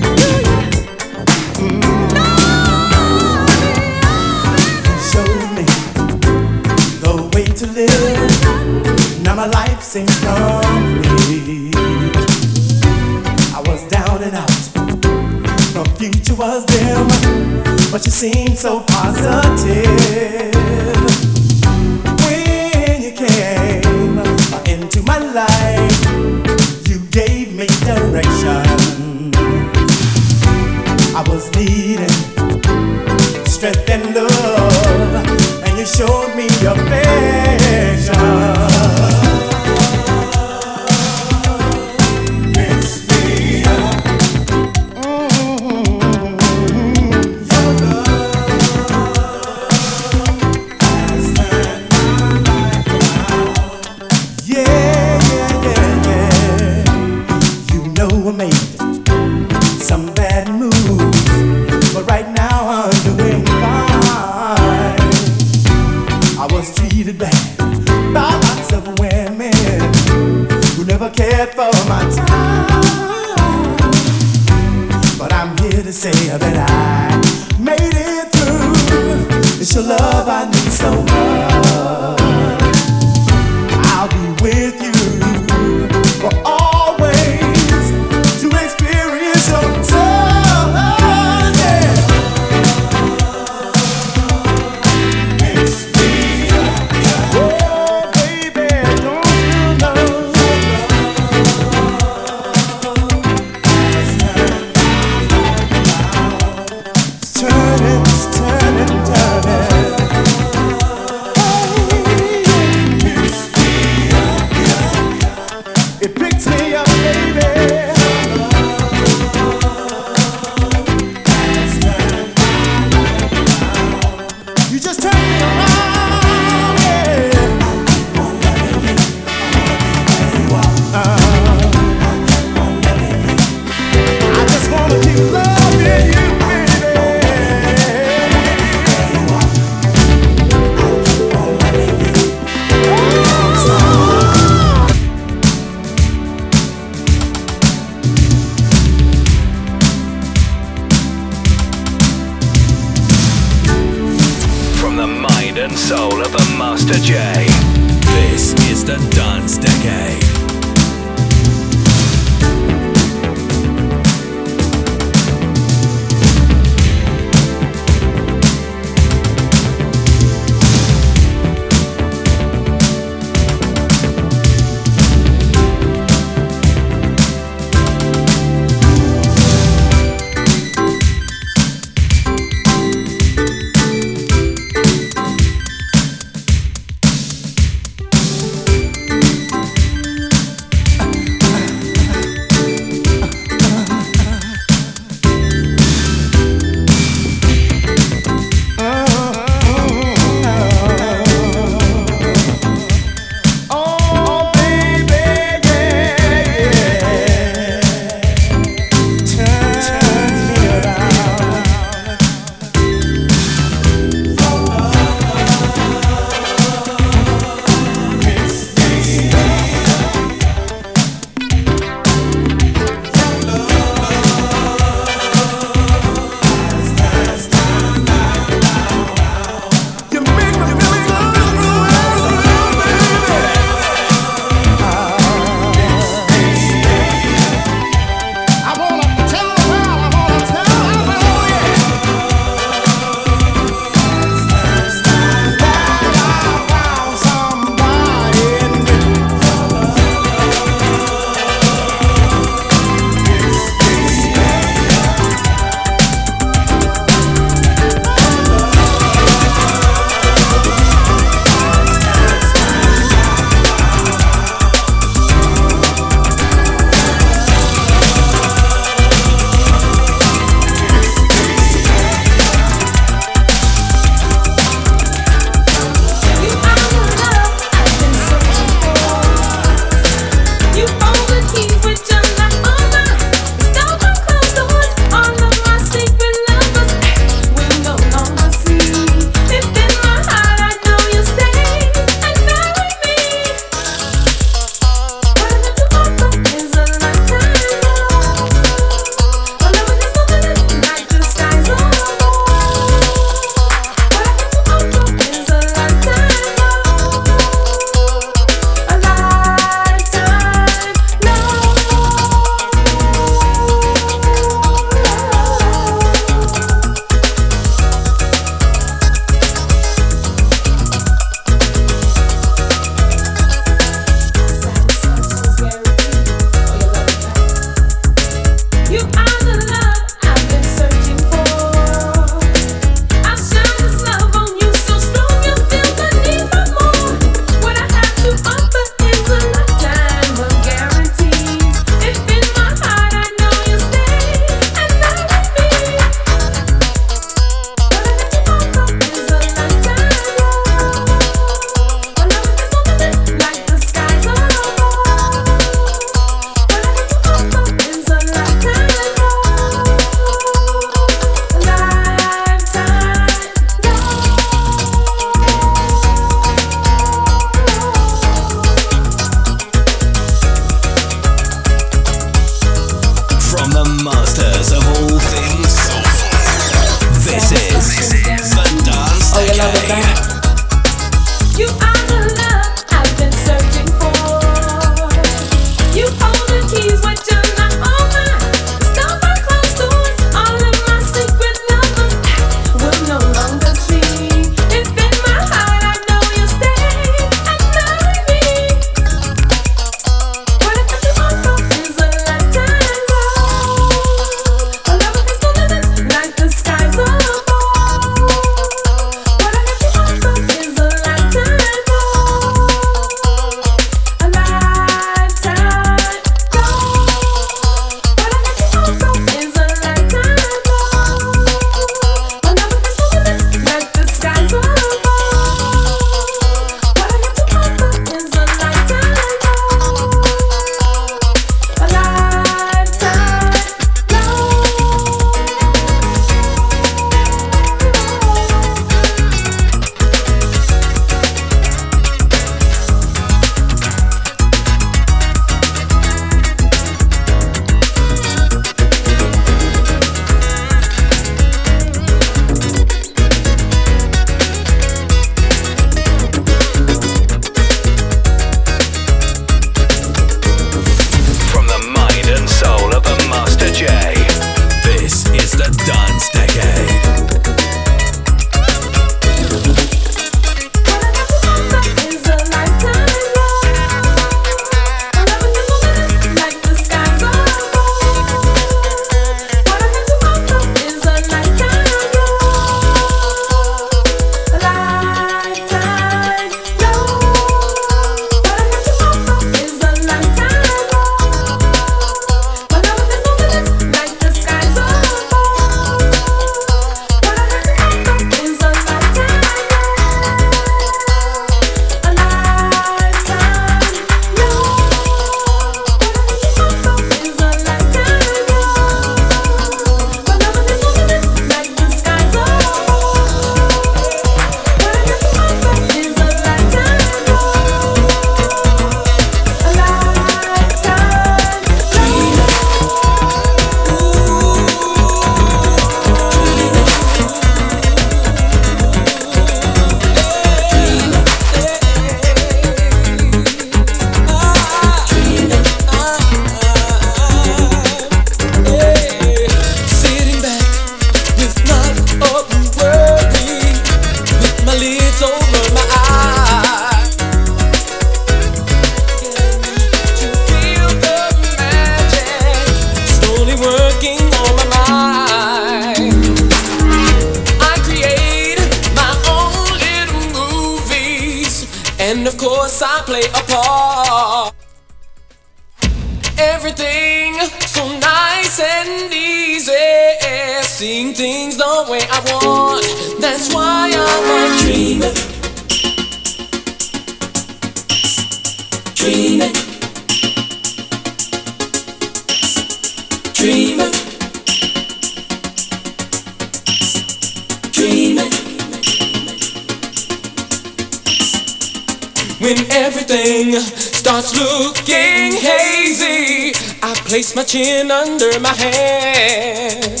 when 592.40 592.58
everything 592.72 593.52
starts 593.60 594.34
looking 594.36 595.32
hazy, 595.32 596.52
i 596.82 596.92
Place 597.12 597.36
my 597.36 597.44
chin 597.44 597.90
under 597.90 598.40
my 598.40 598.54
head. 598.54 600.00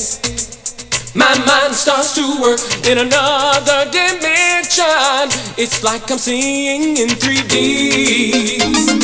My 1.14 1.36
mind 1.44 1.74
starts 1.74 2.14
to 2.14 2.40
work 2.40 2.58
in 2.86 2.96
another 2.96 3.84
dimension. 3.90 5.28
It's 5.58 5.82
like 5.84 6.10
I'm 6.10 6.16
seeing 6.16 6.96
in 6.96 7.08
3D. 7.10 9.01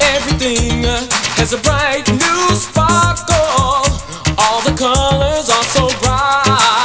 Everything 0.00 0.84
has 1.38 1.52
a 1.52 1.58
bright 1.58 2.08
new 2.08 2.54
sparkle. 2.54 3.84
All 4.38 4.60
the 4.62 4.74
colors 4.76 5.48
are 5.50 5.64
so 5.64 5.88
bright. 6.00 6.77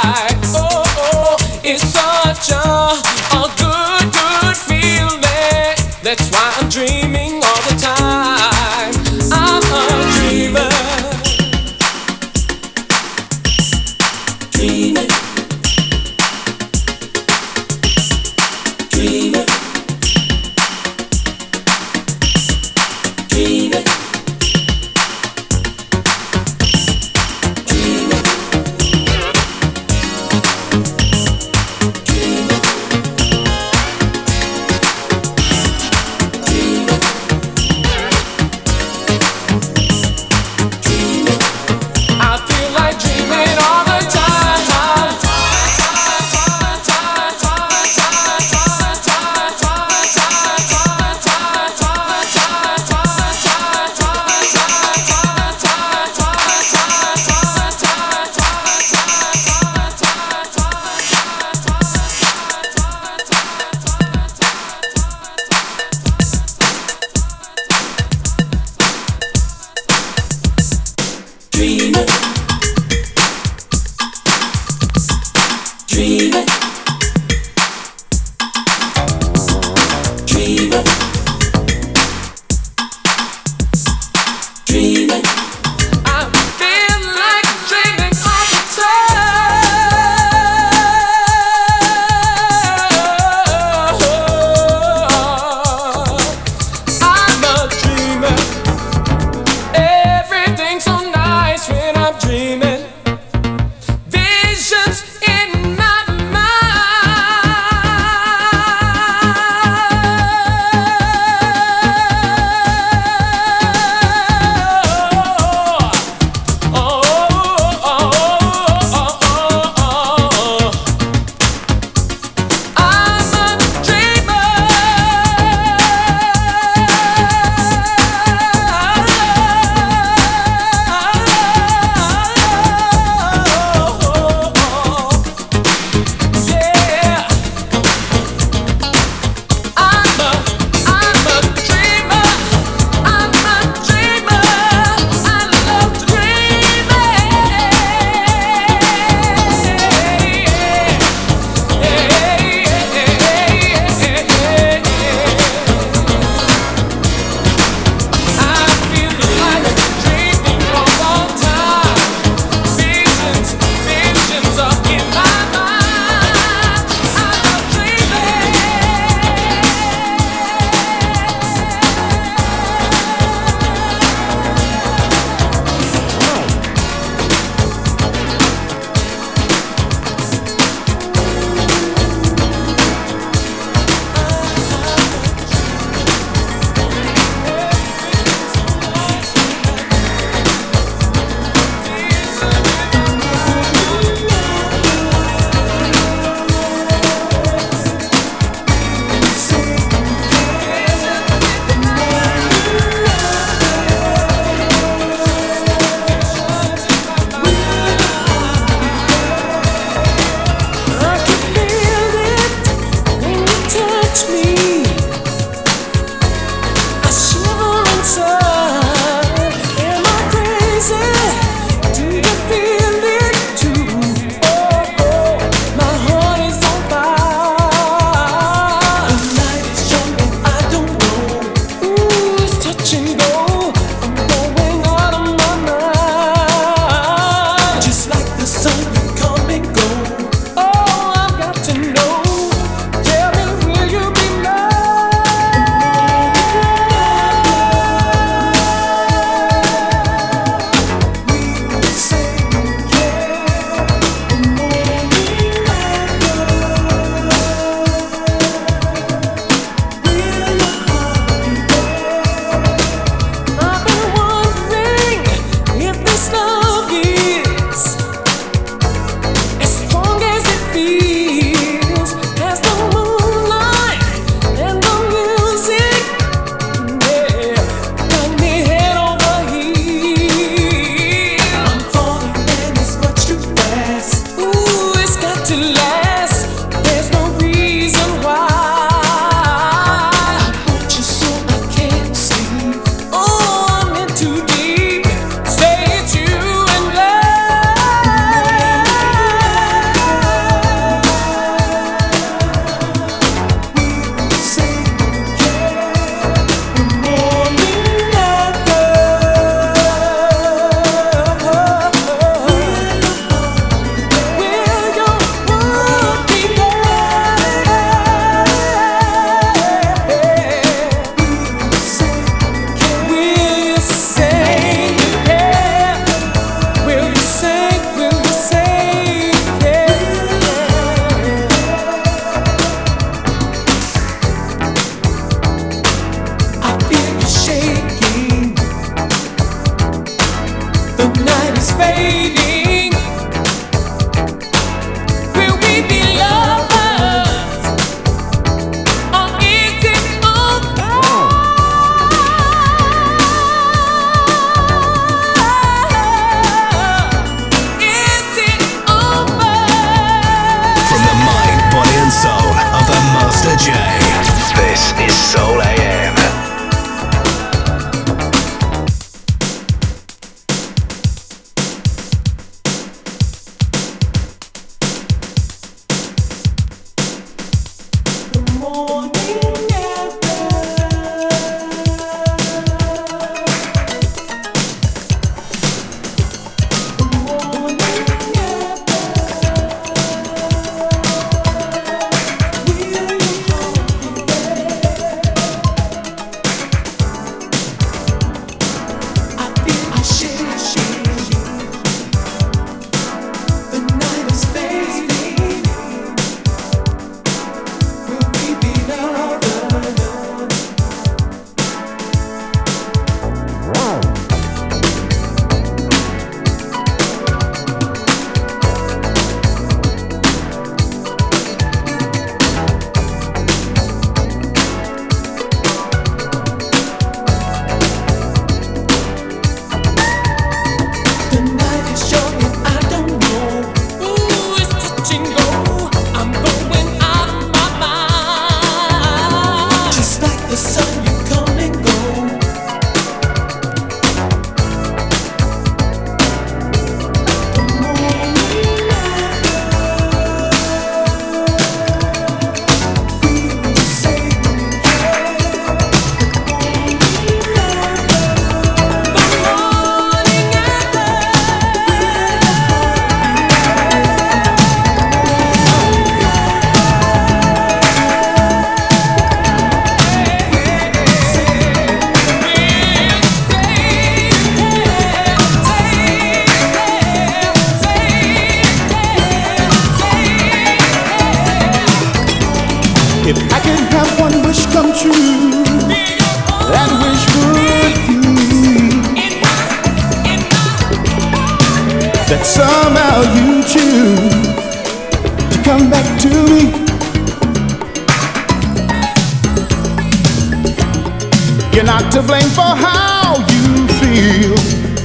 to 502.14 502.22
blame 502.22 502.48
for 502.50 502.62
how 502.62 503.34
you 503.50 503.88
feel. 503.98 504.54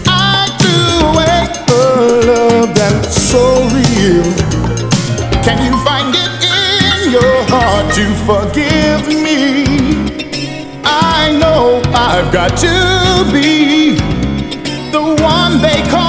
I 0.06 0.46
do 0.62 0.76
away 1.10 1.48
a 1.68 1.86
love 2.30 2.76
that's 2.76 3.16
so 3.32 3.44
real. 3.74 4.30
Can 5.42 5.58
you 5.66 5.74
find 5.84 6.14
it 6.14 6.34
in 6.46 7.12
your 7.12 7.38
heart 7.50 7.92
to 7.96 8.06
forgive 8.30 9.08
me? 9.26 9.66
I 10.86 11.36
know 11.42 11.82
I've 11.96 12.32
got 12.32 12.56
to 12.60 13.26
be 13.34 13.96
the 14.92 15.18
one 15.24 15.60
they 15.64 15.82
call. 15.90 16.09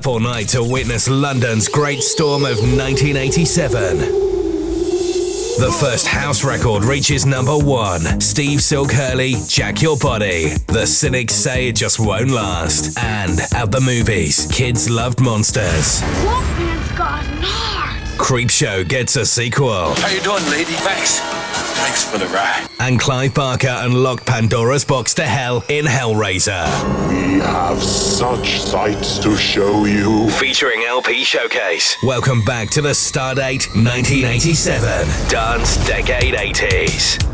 Up 0.00 0.06
all 0.06 0.20
night 0.20 0.48
to 0.48 0.64
witness 0.64 1.10
London's 1.10 1.68
Great 1.68 2.02
Storm 2.02 2.44
of 2.44 2.58
1987. 2.58 3.98
The 5.58 5.76
first 5.78 6.06
house 6.06 6.42
record 6.42 6.84
reaches 6.84 7.26
number 7.26 7.58
one. 7.58 8.18
Steve 8.18 8.62
Silk 8.62 8.92
Hurley, 8.92 9.34
Jack 9.46 9.82
Your 9.82 9.98
Body. 9.98 10.54
The 10.68 10.86
cynics 10.86 11.34
say 11.34 11.68
it 11.68 11.76
just 11.76 12.00
won't 12.00 12.30
last. 12.30 12.98
And 12.98 13.40
at 13.54 13.72
the 13.72 13.80
movies, 13.80 14.46
kids 14.50 14.88
loved 14.88 15.20
monsters. 15.20 16.00
Wolfman's 16.24 16.92
got 16.92 17.24
Creepshow 18.16 18.88
gets 18.88 19.16
a 19.16 19.26
sequel. 19.26 19.94
How 19.96 20.08
you 20.08 20.22
doing, 20.22 20.44
lady? 20.50 20.72
Thanks. 20.72 21.39
Thanks 21.80 22.04
for 22.04 22.18
the 22.18 22.26
ride. 22.26 22.68
And 22.78 23.00
Clive 23.00 23.32
Barker 23.32 23.74
unlocked 23.80 24.26
Pandora's 24.26 24.84
box 24.84 25.14
to 25.14 25.24
hell 25.24 25.64
in 25.70 25.86
Hellraiser. 25.86 26.66
We 27.08 27.40
have 27.40 27.82
such 27.82 28.60
sights 28.60 29.18
to 29.20 29.34
show 29.34 29.86
you. 29.86 30.28
Featuring 30.32 30.82
LP 30.86 31.24
Showcase. 31.24 31.96
Welcome 32.02 32.42
back 32.44 32.68
to 32.72 32.82
the 32.82 32.90
Stardate 32.90 33.66
1987 33.74 35.30
Dance 35.30 35.86
Decade 35.86 36.34
80s. 36.34 37.29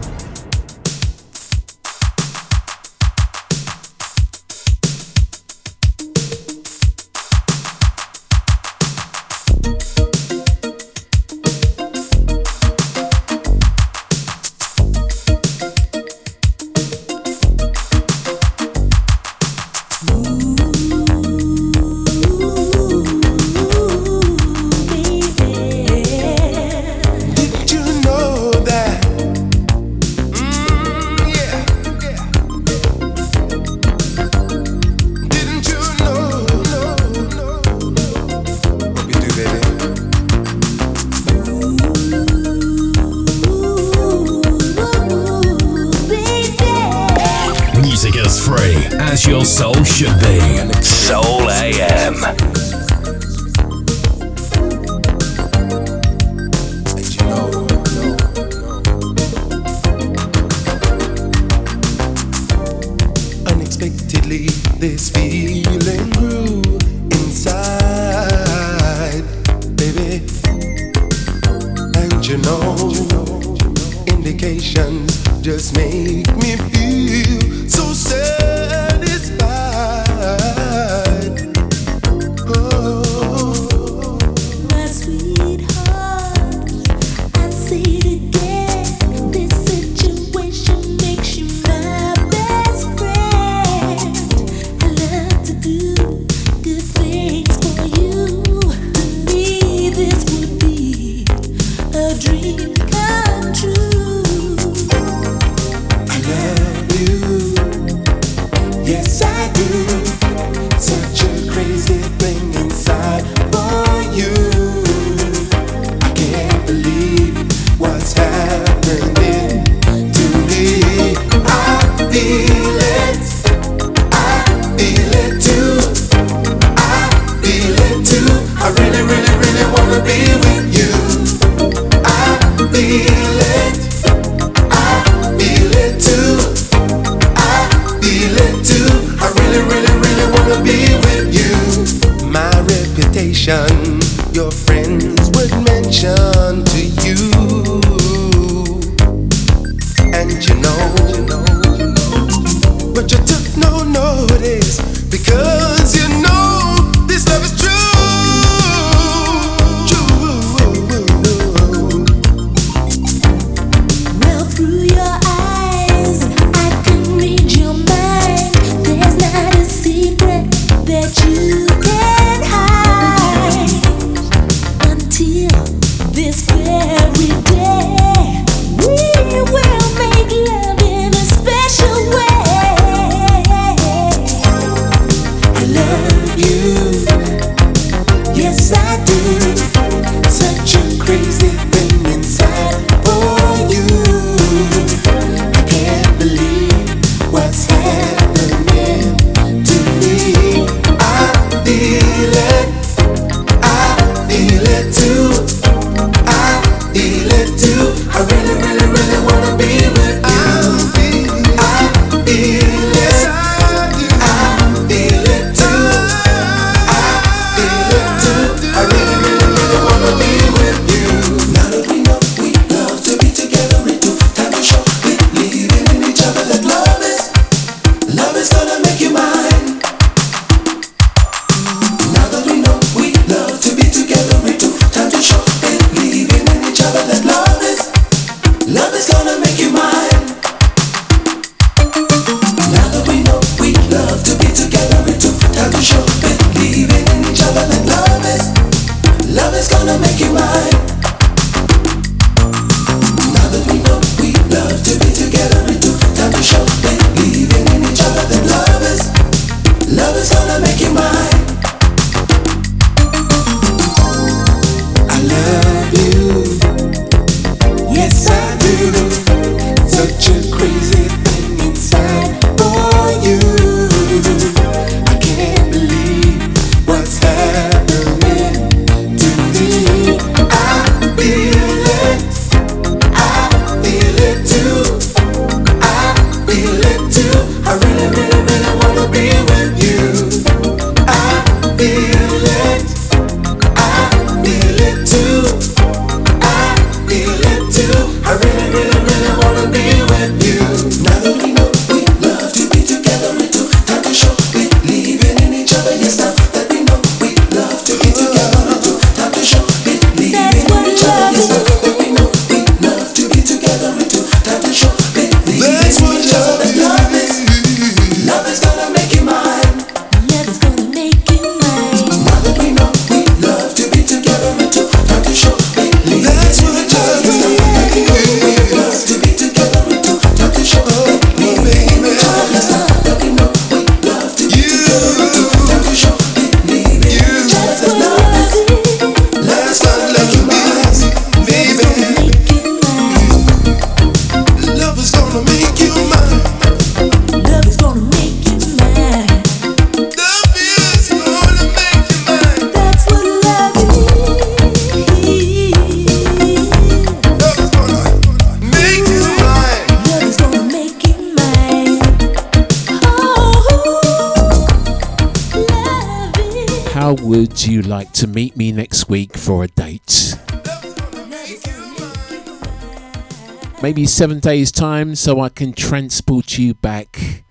Maybe 373.97 374.07
seven 374.07 374.41
days' 374.41 374.71
time 374.71 375.15
so 375.15 375.41
I 375.41 375.49
can 375.49 375.73
transport 375.73 376.59
you 376.59 376.75
back 376.75 377.45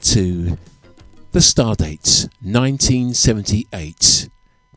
to 0.00 0.58
the 1.30 1.40
star 1.40 1.76
Stardate 1.76 2.28
1978, 2.40 4.28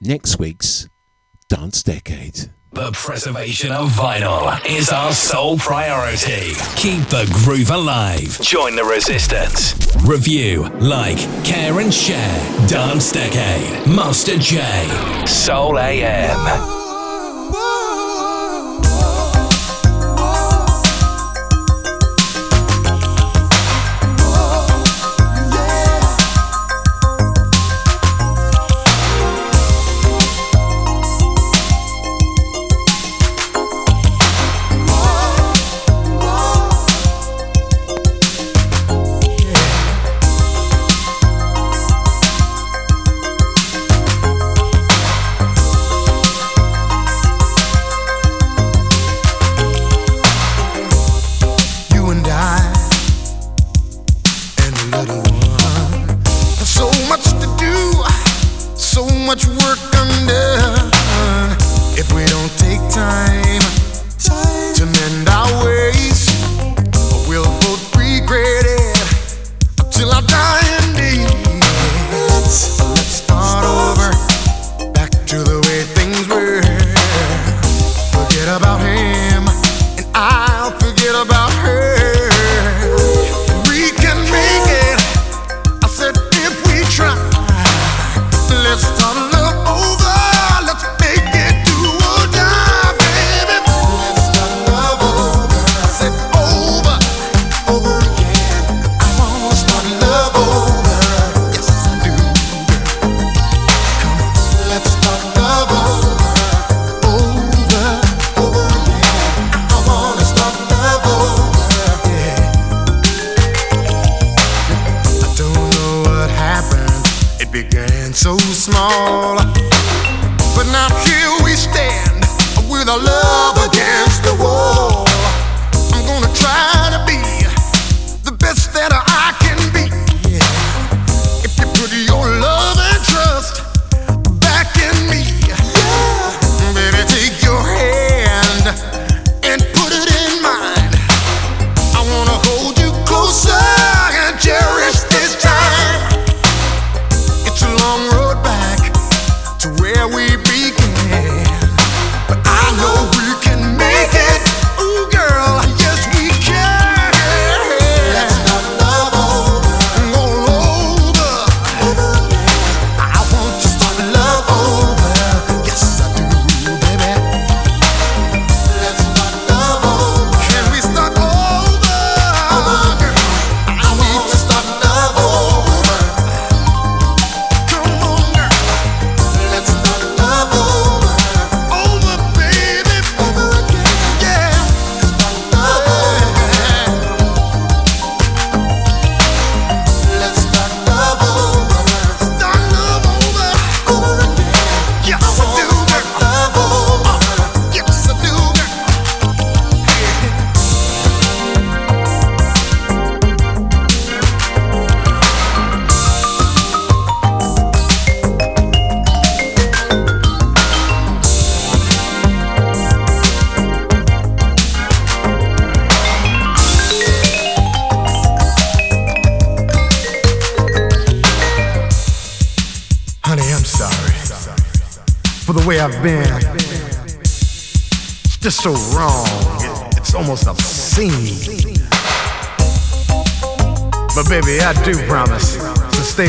next 0.01 0.37
week's 0.37 0.87
Dance 1.49 1.81
Decade. 1.81 2.51
The 2.73 2.91
preservation 2.91 3.71
of 3.71 3.89
vinyl 3.89 4.63
is 4.69 4.89
our 4.89 5.13
sole 5.13 5.57
priority. 5.57 6.53
Keep 6.75 7.07
the 7.07 7.27
groove 7.43 7.71
alive. 7.71 8.39
Join 8.41 8.75
the 8.75 8.83
resistance. 8.83 9.73
Review, 10.05 10.69
like, 10.79 11.17
care 11.43 11.79
and 11.79 11.91
share. 11.91 12.67
Dance 12.67 13.11
Decade. 13.11 13.87
Master 13.87 14.37
J. 14.37 15.25
Soul 15.25 15.79
AM. 15.79 16.74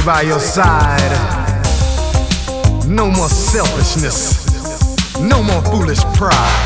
By 0.06 0.22
your 0.22 0.38
side. 0.38 1.10
No 2.86 3.10
more 3.10 3.28
selfishness. 3.28 5.20
No 5.20 5.42
more 5.42 5.62
foolish 5.62 6.04
pride. 6.14 6.65